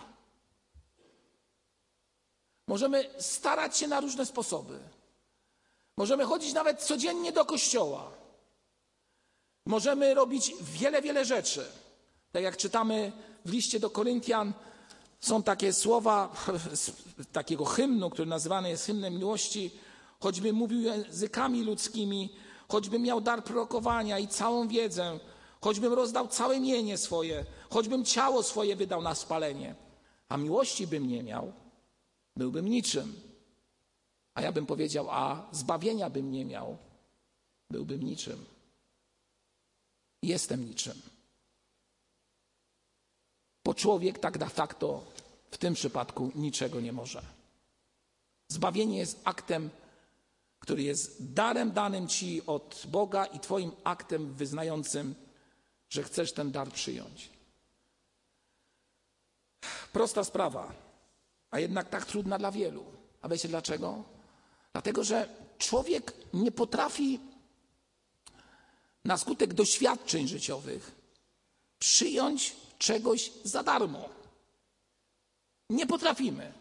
Możemy 2.68 3.10
starać 3.20 3.78
się 3.78 3.88
na 3.88 4.00
różne 4.00 4.26
sposoby. 4.26 4.80
Możemy 5.98 6.26
chodzić 6.26 6.54
nawet 6.54 6.82
codziennie 6.82 7.32
do 7.32 7.46
kościoła. 7.46 8.12
Możemy 9.66 10.14
robić 10.14 10.54
wiele, 10.62 11.02
wiele 11.02 11.26
rzeczy. 11.26 11.66
Tak 12.32 12.44
jak 12.44 12.58
czytamy 12.58 13.12
w 13.46 13.52
liście 13.52 13.80
do 13.80 13.90
Koryntian, 13.90 14.54
są 15.22 15.44
takie 15.44 15.74
słowa 15.74 16.36
z 16.74 16.92
takiego 17.32 17.66
hymnu, 17.66 18.10
który 18.10 18.30
nazywany 18.30 18.70
jest 18.70 18.86
hymnem 18.86 19.14
miłości, 19.18 19.72
choćby 20.20 20.54
mówił 20.54 20.82
językami 20.82 21.64
ludzkimi, 21.64 22.30
choćbym 22.68 23.02
miał 23.02 23.22
dar 23.22 23.44
prorokowania 23.44 24.20
i 24.20 24.28
całą 24.28 24.68
wiedzę, 24.68 25.20
choćbym 25.62 25.94
rozdał 25.94 26.28
całe 26.28 26.60
mienie 26.60 26.98
swoje, 26.98 27.46
choćbym 27.70 28.06
ciało 28.06 28.44
swoje 28.44 28.76
wydał 28.76 29.02
na 29.02 29.16
spalenie, 29.16 29.76
a 30.30 30.38
miłości 30.38 30.88
bym 30.88 31.08
nie 31.08 31.24
miał, 31.24 31.54
byłbym 32.36 32.68
niczym. 32.68 33.33
A 34.34 34.41
ja 34.41 34.52
bym 34.52 34.65
powiedział, 34.65 35.08
a 35.10 35.48
zbawienia 35.52 36.10
bym 36.10 36.32
nie 36.32 36.46
miał, 36.46 36.78
byłbym 37.69 38.04
niczym. 38.04 38.46
Jestem 40.24 40.65
niczym. 40.65 41.02
Bo 43.65 43.74
człowiek 43.74 44.19
tak 44.19 44.38
de 44.38 44.50
facto 44.50 45.04
w 45.52 45.58
tym 45.58 45.74
przypadku 45.74 46.32
niczego 46.36 46.82
nie 46.82 46.93
może. 46.93 47.22
Zbawienie 48.48 48.98
jest 48.98 49.22
aktem, 49.24 49.69
który 50.60 50.84
jest 50.84 51.34
darem 51.34 51.72
danym 51.72 52.08
Ci 52.08 52.46
od 52.46 52.84
Boga 52.88 53.26
i 53.26 53.39
Twoim 53.39 53.72
aktem 53.84 54.34
wyznającym, 54.34 55.15
że 55.89 56.04
chcesz 56.04 56.34
ten 56.34 56.52
dar 56.52 56.72
przyjąć. 56.72 57.30
Prosta 59.93 60.24
sprawa, 60.24 60.74
a 61.52 61.60
jednak 61.60 61.89
tak 61.89 62.06
trudna 62.06 62.38
dla 62.38 62.52
wielu. 62.52 62.86
A 63.22 63.30
wiecie 63.30 63.48
dlaczego? 63.48 64.04
Dlatego, 64.74 65.04
że 65.04 65.30
człowiek 65.58 66.14
nie 66.34 66.52
potrafi 66.52 67.20
na 69.06 69.18
skutek 69.18 69.54
doświadczeń 69.54 70.28
życiowych 70.28 70.92
przyjąć 71.80 72.56
czegoś 72.80 73.32
za 73.44 73.64
darmo. 73.64 74.10
Nie 75.70 75.88
potrafimy. 75.88 76.54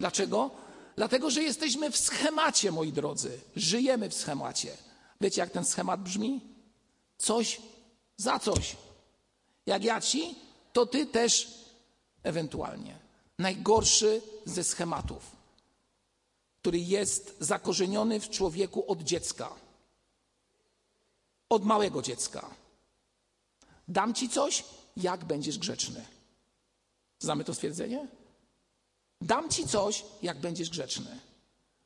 Dlaczego? 0.00 0.50
Dlatego, 0.96 1.30
że 1.30 1.42
jesteśmy 1.42 1.90
w 1.90 1.96
schemacie, 1.96 2.72
moi 2.72 2.92
drodzy. 2.92 3.40
Żyjemy 3.56 4.08
w 4.08 4.14
schemacie. 4.14 4.76
Wiecie, 5.20 5.40
jak 5.40 5.50
ten 5.50 5.64
schemat 5.64 6.02
brzmi? 6.02 6.40
Coś 7.18 7.60
za 8.16 8.38
coś. 8.38 8.76
Jak 9.66 9.84
ja 9.84 10.00
ci, 10.00 10.34
to 10.72 10.86
ty 10.86 11.06
też 11.06 11.58
ewentualnie. 12.22 12.98
Najgorszy 13.38 14.22
ze 14.44 14.64
schematów, 14.64 15.37
który 16.60 16.78
jest 16.78 17.36
zakorzeniony 17.40 18.20
w 18.20 18.30
człowieku 18.30 18.90
od 18.90 19.02
dziecka. 19.02 19.54
Od 21.48 21.64
małego 21.64 22.02
dziecka. 22.02 22.50
Dam 23.88 24.14
ci 24.14 24.28
coś, 24.28 24.64
jak 24.96 25.24
będziesz 25.24 25.58
grzeczny. 25.58 26.06
Znamy 27.18 27.44
to 27.44 27.54
stwierdzenie? 27.54 28.08
Dam 29.20 29.50
ci 29.50 29.68
coś, 29.68 30.04
jak 30.22 30.40
będziesz 30.40 30.70
grzeczny. 30.70 31.20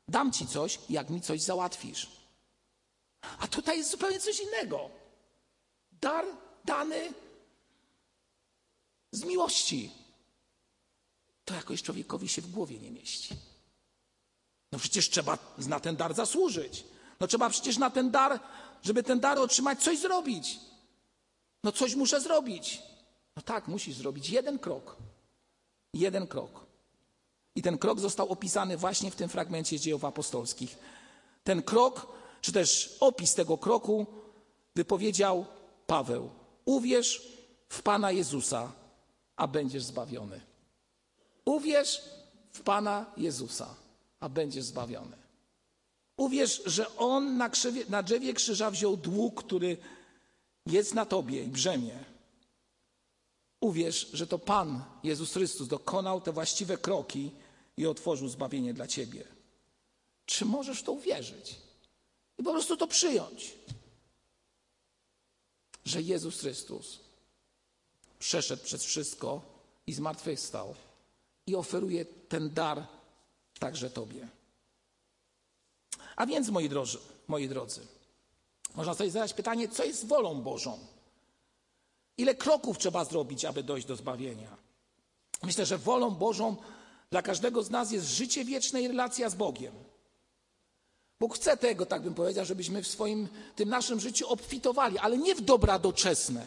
Dam 0.07 0.31
ci 0.31 0.47
coś, 0.47 0.79
jak 0.89 1.09
mi 1.09 1.21
coś 1.21 1.41
załatwisz. 1.41 2.07
A 3.39 3.47
tutaj 3.47 3.77
jest 3.77 3.91
zupełnie 3.91 4.19
coś 4.19 4.39
innego. 4.39 4.89
Dar 5.91 6.25
dany 6.65 7.13
z 9.11 9.23
miłości. 9.23 9.91
To 11.45 11.53
jakoś 11.53 11.83
człowiekowi 11.83 12.27
się 12.27 12.41
w 12.41 12.51
głowie 12.51 12.79
nie 12.79 12.91
mieści. 12.91 13.35
No 14.73 14.79
przecież 14.79 15.09
trzeba 15.09 15.37
na 15.57 15.79
ten 15.79 15.95
dar 15.95 16.13
zasłużyć. 16.13 16.83
No 17.19 17.27
trzeba 17.27 17.49
przecież 17.49 17.77
na 17.77 17.89
ten 17.89 18.11
dar, 18.11 18.39
żeby 18.83 19.03
ten 19.03 19.19
dar 19.19 19.39
otrzymać, 19.39 19.83
coś 19.83 19.99
zrobić. 19.99 20.59
No 21.63 21.71
coś 21.71 21.95
muszę 21.95 22.21
zrobić. 22.21 22.81
No 23.35 23.41
tak, 23.41 23.67
musisz 23.67 23.95
zrobić 23.95 24.29
jeden 24.29 24.59
krok. 24.59 24.95
Jeden 25.93 26.27
krok. 26.27 26.65
I 27.55 27.61
ten 27.61 27.77
krok 27.77 27.99
został 27.99 28.29
opisany 28.29 28.77
właśnie 28.77 29.11
w 29.11 29.15
tym 29.15 29.29
fragmencie 29.29 29.79
dziejów 29.79 30.05
apostolskich. 30.05 30.77
Ten 31.43 31.63
krok, 31.63 32.07
czy 32.41 32.51
też 32.51 32.97
opis 32.99 33.33
tego 33.33 33.57
kroku 33.57 34.05
wypowiedział 34.75 35.45
Paweł. 35.87 36.29
Uwierz 36.65 37.21
w 37.69 37.81
Pana 37.81 38.11
Jezusa, 38.11 38.71
a 39.35 39.47
będziesz 39.47 39.83
zbawiony. 39.83 40.41
Uwierz 41.45 42.01
w 42.51 42.61
Pana 42.61 43.05
Jezusa, 43.17 43.82
a 44.23 44.29
będziesz 44.29 44.63
zbawiony. 44.63 45.17
Uwierz, 46.17 46.61
że 46.65 46.97
On 46.97 47.37
na, 47.37 47.49
krzywie, 47.49 47.85
na 47.89 48.03
drzewie 48.03 48.33
krzyża 48.33 48.71
wziął 48.71 48.97
dług, 48.97 49.43
który 49.43 49.77
jest 50.65 50.93
na 50.93 51.05
Tobie 51.05 51.43
i 51.43 51.47
brzemię. 51.47 52.03
Uwierz, 53.59 54.09
że 54.13 54.27
to 54.27 54.39
Pan 54.39 54.83
Jezus 55.03 55.33
Chrystus 55.33 55.67
dokonał 55.67 56.21
te 56.21 56.31
właściwe 56.31 56.77
kroki 56.77 57.31
i 57.77 57.87
otworzył 57.87 58.27
zbawienie 58.27 58.73
dla 58.73 58.87
Ciebie. 58.87 59.23
Czy 60.25 60.45
możesz 60.45 60.83
to 60.83 60.91
uwierzyć? 60.91 61.55
I 62.37 62.43
po 62.43 62.51
prostu 62.51 62.77
to 62.77 62.87
przyjąć, 62.87 63.53
że 65.85 66.01
Jezus 66.01 66.39
Chrystus 66.39 66.99
przeszedł 68.19 68.63
przez 68.63 68.83
wszystko 68.83 69.41
i 69.87 69.93
zmartwychwstał 69.93 70.75
i 71.47 71.55
oferuje 71.55 72.05
ten 72.05 72.53
dar 72.53 72.87
także 73.59 73.89
Tobie. 73.89 74.27
A 76.15 76.25
więc, 76.25 76.49
moi 76.49 76.69
drodzy, 76.69 76.97
moi 77.27 77.49
drodzy, 77.49 77.87
można 78.75 78.93
sobie 78.93 79.11
zadać 79.11 79.33
pytanie, 79.33 79.67
co 79.67 79.83
jest 79.83 80.07
wolą 80.07 80.41
Bożą? 80.41 80.79
Ile 82.17 82.35
kroków 82.35 82.77
trzeba 82.77 83.05
zrobić, 83.05 83.45
aby 83.45 83.63
dojść 83.63 83.87
do 83.87 83.95
zbawienia? 83.95 84.57
Myślę, 85.43 85.65
że 85.65 85.77
wolą 85.77 86.11
Bożą 86.11 86.55
dla 87.11 87.21
każdego 87.21 87.63
z 87.63 87.69
nas 87.69 87.91
jest 87.91 88.07
życie 88.07 88.45
wieczne 88.45 88.81
i 88.81 88.87
relacja 88.87 89.29
z 89.29 89.35
Bogiem. 89.35 89.73
Bóg 91.19 91.35
chce 91.35 91.57
tego, 91.57 91.85
tak 91.85 92.01
bym 92.01 92.13
powiedział, 92.13 92.45
żebyśmy 92.45 92.83
w 92.83 92.87
swoim, 92.87 93.27
tym 93.55 93.69
naszym 93.69 93.99
życiu 93.99 94.27
obfitowali, 94.29 94.97
ale 94.97 95.17
nie 95.17 95.35
w 95.35 95.41
dobra 95.41 95.79
doczesne, 95.79 96.45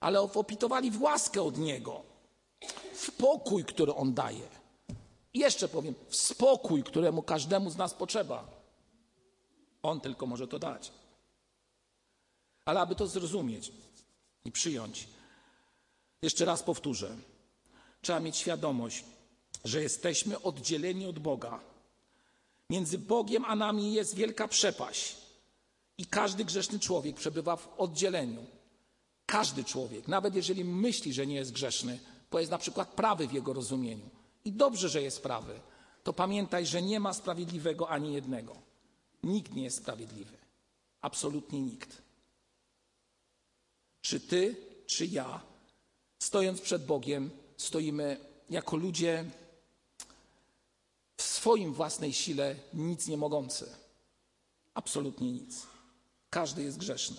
ale 0.00 0.20
obfitowali 0.20 0.90
w 0.90 1.02
łaskę 1.02 1.42
od 1.42 1.58
Niego, 1.58 2.02
w 2.94 3.10
pokój, 3.10 3.64
który 3.64 3.94
On 3.94 4.14
daje. 4.14 4.61
I 5.34 5.38
jeszcze 5.38 5.68
powiem, 5.68 5.94
spokój, 6.10 6.82
któremu 6.82 7.22
każdemu 7.22 7.70
z 7.70 7.76
nas 7.76 7.94
potrzeba. 7.94 8.62
On 9.82 10.00
tylko 10.00 10.26
może 10.26 10.48
to 10.48 10.58
dać. 10.58 10.92
Ale 12.64 12.80
aby 12.80 12.94
to 12.94 13.06
zrozumieć 13.06 13.72
i 14.44 14.52
przyjąć, 14.52 15.08
jeszcze 16.22 16.44
raz 16.44 16.62
powtórzę, 16.62 17.16
trzeba 18.02 18.20
mieć 18.20 18.36
świadomość, 18.36 19.04
że 19.64 19.82
jesteśmy 19.82 20.42
oddzieleni 20.42 21.06
od 21.06 21.18
Boga. 21.18 21.60
Między 22.70 22.98
Bogiem 22.98 23.44
a 23.44 23.56
nami 23.56 23.92
jest 23.92 24.14
wielka 24.14 24.48
przepaść. 24.48 25.16
I 25.98 26.06
każdy 26.06 26.44
grzeszny 26.44 26.78
człowiek 26.78 27.16
przebywa 27.16 27.56
w 27.56 27.68
oddzieleniu. 27.80 28.46
Każdy 29.26 29.64
człowiek, 29.64 30.08
nawet 30.08 30.34
jeżeli 30.34 30.64
myśli, 30.64 31.12
że 31.12 31.26
nie 31.26 31.34
jest 31.34 31.52
grzeszny, 31.52 31.98
bo 32.30 32.38
jest 32.40 32.50
na 32.50 32.58
przykład 32.58 32.88
prawy 32.88 33.28
w 33.28 33.32
jego 33.32 33.52
rozumieniu. 33.52 34.10
I 34.44 34.52
dobrze, 34.52 34.88
że 34.88 35.02
jest 35.02 35.22
prawy, 35.22 35.60
to 36.04 36.12
pamiętaj, 36.12 36.66
że 36.66 36.82
nie 36.82 37.00
ma 37.00 37.12
sprawiedliwego 37.12 37.88
ani 37.88 38.14
jednego. 38.14 38.56
Nikt 39.22 39.54
nie 39.54 39.62
jest 39.62 39.76
sprawiedliwy. 39.76 40.36
Absolutnie 41.00 41.60
nikt. 41.60 42.02
Czy 44.00 44.20
ty, 44.20 44.56
czy 44.86 45.06
ja, 45.06 45.40
stojąc 46.18 46.60
przed 46.60 46.86
Bogiem, 46.86 47.30
stoimy 47.56 48.20
jako 48.50 48.76
ludzie 48.76 49.24
w 51.16 51.22
swoim 51.22 51.74
własnej 51.74 52.12
sile 52.12 52.56
nic 52.74 53.06
nie 53.06 53.16
mogący. 53.16 53.68
Absolutnie 54.74 55.32
nic. 55.32 55.66
Każdy 56.30 56.62
jest 56.62 56.78
grzeszny. 56.78 57.16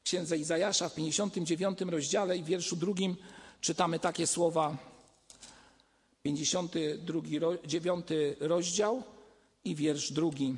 W 0.00 0.02
księdze 0.02 0.38
Izajasza 0.38 0.88
w 0.88 0.94
59 0.94 1.80
rozdziale 1.80 2.36
i 2.36 2.44
wierszu 2.44 2.76
drugim 2.76 3.16
czytamy 3.60 3.98
takie 3.98 4.26
słowa. 4.26 4.76
52 6.26 7.20
9 7.66 8.06
rozdział 8.40 9.02
i 9.64 9.74
wiersz 9.74 10.12
drugi. 10.12 10.56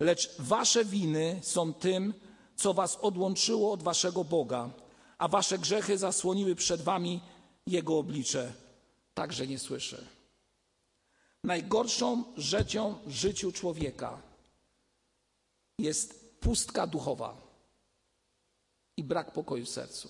Lecz 0.00 0.36
wasze 0.38 0.84
winy 0.84 1.40
są 1.42 1.74
tym, 1.74 2.14
co 2.56 2.74
was 2.74 2.96
odłączyło 2.96 3.72
od 3.72 3.82
waszego 3.82 4.24
Boga, 4.24 4.70
a 5.18 5.28
wasze 5.28 5.58
grzechy 5.58 5.98
zasłoniły 5.98 6.54
przed 6.54 6.82
wami 6.82 7.20
Jego 7.66 7.98
oblicze. 7.98 8.52
Także 9.14 9.46
nie 9.46 9.58
słyszę. 9.58 10.04
Najgorszą 11.44 12.24
rzeczą 12.36 12.94
w 13.06 13.10
życiu 13.10 13.52
człowieka 13.52 14.22
jest 15.78 16.38
pustka 16.40 16.86
duchowa 16.86 17.36
i 18.96 19.04
brak 19.04 19.32
pokoju 19.32 19.64
w 19.64 19.68
sercu. 19.68 20.08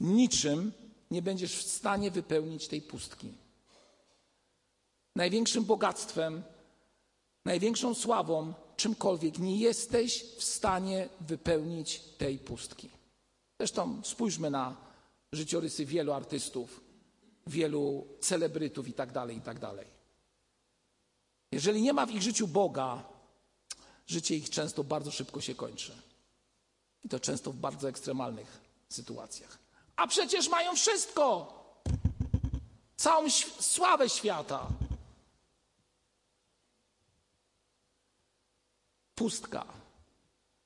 Niczym 0.00 0.72
nie 1.10 1.22
będziesz 1.22 1.56
w 1.56 1.70
stanie 1.70 2.10
wypełnić 2.10 2.68
tej 2.68 2.82
pustki. 2.82 3.32
Największym 5.16 5.64
bogactwem, 5.64 6.42
największą 7.44 7.94
sławą, 7.94 8.54
czymkolwiek 8.76 9.38
nie 9.38 9.56
jesteś 9.56 10.24
w 10.36 10.44
stanie 10.44 11.08
wypełnić 11.20 12.00
tej 12.18 12.38
pustki. 12.38 12.90
Zresztą 13.58 14.00
spójrzmy 14.04 14.50
na 14.50 14.76
życiorysy 15.32 15.86
wielu 15.86 16.12
artystów, 16.12 16.80
wielu 17.46 18.06
celebrytów 18.20 18.88
i 18.88 18.92
tak 18.92 19.12
dalej, 19.12 19.36
i 19.36 19.40
tak. 19.40 19.58
Jeżeli 21.52 21.82
nie 21.82 21.92
ma 21.92 22.06
w 22.06 22.10
ich 22.10 22.22
życiu 22.22 22.48
Boga, 22.48 23.04
życie 24.06 24.36
ich 24.36 24.50
często 24.50 24.84
bardzo 24.84 25.10
szybko 25.10 25.40
się 25.40 25.54
kończy. 25.54 25.92
I 27.04 27.08
to 27.08 27.20
często 27.20 27.52
w 27.52 27.56
bardzo 27.56 27.88
ekstremalnych 27.88 28.60
sytuacjach. 28.88 29.58
A 30.00 30.06
przecież 30.06 30.48
mają 30.48 30.74
wszystko! 30.76 31.54
Całą 32.96 33.30
sławę 33.60 34.08
świata. 34.08 34.66
Pustka 39.14 39.80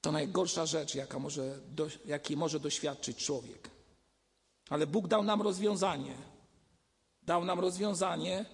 to 0.00 0.12
najgorsza 0.12 0.66
rzecz, 0.66 0.94
jaka 0.94 1.18
może, 1.18 1.58
do, 1.68 1.86
jakiej 2.04 2.36
może 2.36 2.60
doświadczyć 2.60 3.24
człowiek. 3.24 3.70
Ale 4.68 4.86
Bóg 4.86 5.08
dał 5.08 5.22
nam 5.22 5.42
rozwiązanie. 5.42 6.16
Dał 7.22 7.44
nam 7.44 7.60
rozwiązanie. 7.60 8.44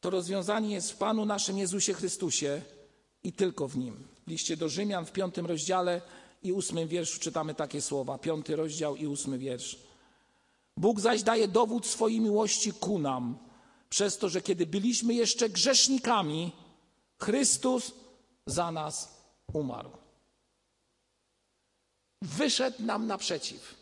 To 0.00 0.10
rozwiązanie 0.10 0.74
jest 0.74 0.92
w 0.92 0.96
Panu 0.96 1.24
naszym 1.24 1.58
Jezusie 1.58 1.94
Chrystusie 1.94 2.62
i 3.22 3.32
tylko 3.32 3.68
w 3.68 3.76
Nim. 3.76 4.08
W 4.26 4.30
liście 4.30 4.56
do 4.56 4.68
Rzymian 4.68 5.06
w 5.06 5.12
piątym 5.12 5.46
rozdziale 5.46 6.02
i 6.46 6.52
ósmym 6.52 6.88
wierszu 6.88 7.20
czytamy 7.20 7.54
takie 7.54 7.82
słowa. 7.82 8.18
Piąty 8.18 8.56
rozdział 8.56 8.96
i 8.96 9.06
ósmy 9.06 9.38
wiersz. 9.38 9.78
Bóg 10.76 11.00
zaś 11.00 11.22
daje 11.22 11.48
dowód 11.48 11.86
swojej 11.86 12.20
miłości 12.20 12.72
ku 12.72 12.98
nam, 12.98 13.38
przez 13.90 14.18
to, 14.18 14.28
że 14.28 14.42
kiedy 14.42 14.66
byliśmy 14.66 15.14
jeszcze 15.14 15.48
grzesznikami, 15.48 16.52
Chrystus 17.18 17.92
za 18.46 18.72
nas 18.72 19.22
umarł. 19.52 19.90
Wyszedł 22.22 22.82
nam 22.82 23.06
naprzeciw. 23.06 23.74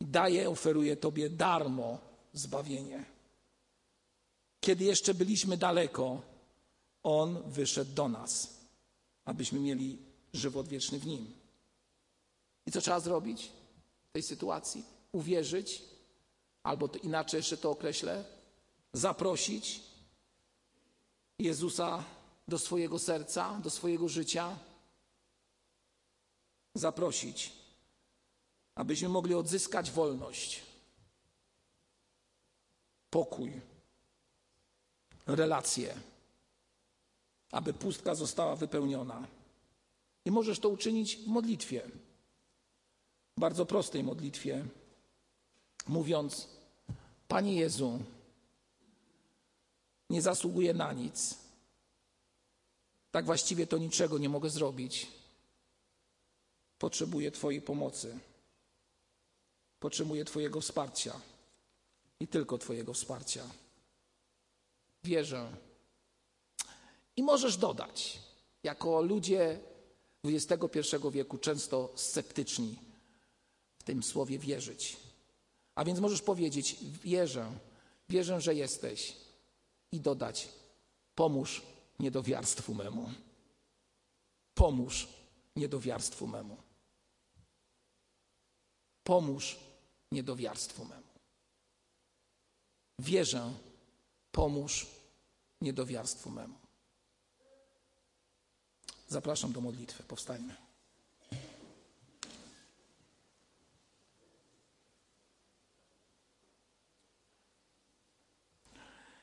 Daje, 0.00 0.50
oferuje 0.50 0.96
Tobie 0.96 1.30
darmo 1.30 1.98
zbawienie. 2.32 3.04
Kiedy 4.60 4.84
jeszcze 4.84 5.14
byliśmy 5.14 5.56
daleko, 5.56 6.20
On 7.02 7.42
wyszedł 7.46 7.94
do 7.94 8.08
nas, 8.08 8.61
abyśmy 9.24 9.60
mieli 9.60 9.98
żywot 10.32 10.68
wieczny 10.68 10.98
w 10.98 11.06
Nim. 11.06 11.32
I 12.66 12.72
co 12.72 12.80
trzeba 12.80 13.00
zrobić 13.00 13.52
w 14.08 14.12
tej 14.12 14.22
sytuacji? 14.22 14.84
Uwierzyć, 15.12 15.82
albo 16.62 16.88
to 16.88 16.98
inaczej 16.98 17.38
jeszcze 17.38 17.56
to 17.56 17.70
określę, 17.70 18.24
zaprosić 18.92 19.80
Jezusa 21.38 22.04
do 22.48 22.58
swojego 22.58 22.98
serca, 22.98 23.60
do 23.62 23.70
swojego 23.70 24.08
życia, 24.08 24.58
zaprosić, 26.74 27.52
abyśmy 28.74 29.08
mogli 29.08 29.34
odzyskać 29.34 29.90
wolność, 29.90 30.62
pokój, 33.10 33.60
relacje, 35.26 35.94
aby 37.52 37.72
pustka 37.72 38.14
została 38.14 38.56
wypełniona. 38.56 39.26
I 40.24 40.30
możesz 40.30 40.58
to 40.58 40.68
uczynić 40.68 41.16
w 41.16 41.26
modlitwie, 41.26 41.90
bardzo 43.36 43.66
prostej 43.66 44.04
modlitwie, 44.04 44.64
mówiąc: 45.88 46.48
Panie 47.28 47.54
Jezu, 47.56 47.98
nie 50.10 50.22
zasługuję 50.22 50.74
na 50.74 50.92
nic. 50.92 51.38
Tak 53.10 53.24
właściwie 53.24 53.66
to 53.66 53.78
niczego 53.78 54.18
nie 54.18 54.28
mogę 54.28 54.50
zrobić. 54.50 55.06
Potrzebuję 56.78 57.30
Twojej 57.30 57.62
pomocy. 57.62 58.18
Potrzebuję 59.80 60.24
Twojego 60.24 60.60
wsparcia 60.60 61.20
i 62.20 62.28
tylko 62.28 62.58
Twojego 62.58 62.92
wsparcia. 62.92 63.44
Wierzę. 65.04 65.71
I 67.16 67.22
możesz 67.22 67.56
dodać, 67.56 68.18
jako 68.62 69.02
ludzie 69.02 69.60
XXI 70.24 70.96
wieku 71.10 71.38
często 71.38 71.92
sceptyczni 71.96 72.78
w 73.78 73.82
tym 73.82 74.02
słowie 74.02 74.38
wierzyć. 74.38 74.96
A 75.74 75.84
więc 75.84 76.00
możesz 76.00 76.22
powiedzieć: 76.22 76.76
Wierzę, 77.04 77.52
wierzę, 78.08 78.40
że 78.40 78.54
jesteś, 78.54 79.16
i 79.92 80.00
dodać: 80.00 80.48
Pomóż 81.14 81.62
niedowiarstwu 81.98 82.74
memu. 82.74 83.10
Pomóż 84.54 85.08
niedowiarstwu 85.56 86.26
memu. 86.26 86.56
Pomóż 89.04 89.58
niedowiarstwu 90.12 90.84
memu. 90.84 91.12
Wierzę, 92.98 93.54
pomóż 94.32 94.86
niedowiarstwu 95.60 96.30
memu. 96.30 96.61
Zapraszam 99.12 99.52
do 99.52 99.60
modlitwy. 99.60 100.02
Powstańmy. 100.02 100.56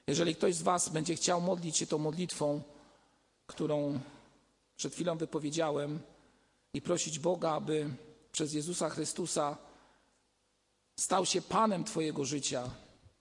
Jeżeli 0.07 0.35
ktoś 0.35 0.55
z 0.55 0.61
Was 0.61 0.89
będzie 0.89 1.15
chciał 1.15 1.41
modlić 1.41 1.77
się 1.77 1.87
tą 1.87 1.97
modlitwą, 1.97 2.61
którą 3.47 3.99
przed 4.77 4.93
chwilą 4.93 5.17
wypowiedziałem, 5.17 5.99
i 6.73 6.81
prosić 6.81 7.19
Boga, 7.19 7.51
aby 7.51 7.89
przez 8.31 8.53
Jezusa 8.53 8.89
Chrystusa 8.89 9.57
stał 10.95 11.25
się 11.25 11.41
Panem 11.41 11.83
Twojego 11.83 12.25
życia, 12.25 12.69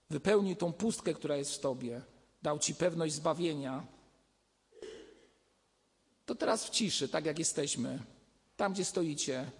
wypełnił 0.09 0.55
tą 0.55 0.73
pustkę, 0.73 1.13
która 1.13 1.37
jest 1.37 1.55
w 1.55 1.59
Tobie, 1.59 2.01
dał 2.41 2.59
Ci 2.59 2.75
pewność 2.75 3.13
zbawienia, 3.13 3.83
to 6.29 6.35
teraz 6.35 6.65
w 6.65 6.69
ciszy, 6.69 7.09
tak 7.09 7.25
jak 7.25 7.39
jesteśmy, 7.39 7.99
tam 8.57 8.73
gdzie 8.73 8.85
stoicie, 8.85 9.51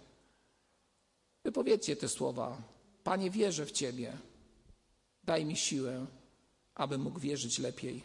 wypowiedzcie 1.44 1.96
te 1.96 2.08
słowa. 2.08 2.62
Panie, 3.04 3.30
wierzę 3.30 3.66
w 3.66 3.72
Ciebie. 3.72 4.12
Daj 5.24 5.44
mi 5.44 5.56
siłę, 5.56 6.06
aby 6.74 6.98
mógł 6.98 7.20
wierzyć 7.20 7.58
lepiej. 7.58 8.02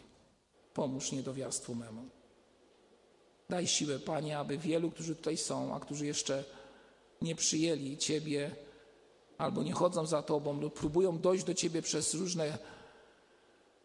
Pomóż 0.74 1.12
niedowiarstwu 1.12 1.74
memu. 1.74 2.08
Daj 3.48 3.66
siłę, 3.66 3.98
Panie, 3.98 4.38
aby 4.38 4.58
wielu, 4.58 4.90
którzy 4.90 5.16
tutaj 5.16 5.36
są, 5.36 5.74
a 5.74 5.80
którzy 5.80 6.06
jeszcze 6.06 6.44
nie 7.22 7.34
przyjęli 7.34 7.98
Ciebie, 7.98 8.50
albo 9.38 9.62
nie 9.62 9.72
chodzą 9.72 10.06
za 10.06 10.22
Tobą, 10.22 10.60
lub 10.60 10.74
próbują 10.74 11.18
dojść 11.18 11.44
do 11.44 11.54
Ciebie 11.54 11.82
przez 11.82 12.14
różne 12.14 12.58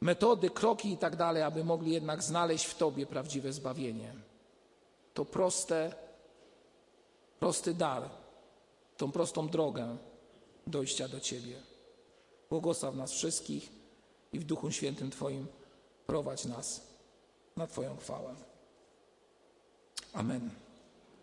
metody, 0.01 0.49
kroki 0.49 0.91
i 0.91 0.97
tak 0.97 1.15
dalej, 1.15 1.43
aby 1.43 1.63
mogli 1.63 1.91
jednak 1.91 2.23
znaleźć 2.23 2.65
w 2.65 2.77
Tobie 2.77 3.05
prawdziwe 3.05 3.53
zbawienie. 3.53 4.30
To 5.13 5.25
proste, 5.25 5.93
prosty 7.39 7.73
dar, 7.73 8.09
tą 8.97 9.11
prostą 9.11 9.49
drogę 9.49 9.97
dojścia 10.67 11.07
do 11.07 11.19
Ciebie. 11.19 11.55
Błogosław 12.49 12.95
nas 12.95 13.11
wszystkich 13.11 13.69
i 14.33 14.39
w 14.39 14.43
Duchu 14.43 14.71
Świętym 14.71 15.11
Twoim 15.11 15.47
prowadź 16.07 16.45
nas 16.45 16.81
na 17.55 17.67
Twoją 17.67 17.97
chwałę. 17.97 18.35
Amen. 20.13 20.60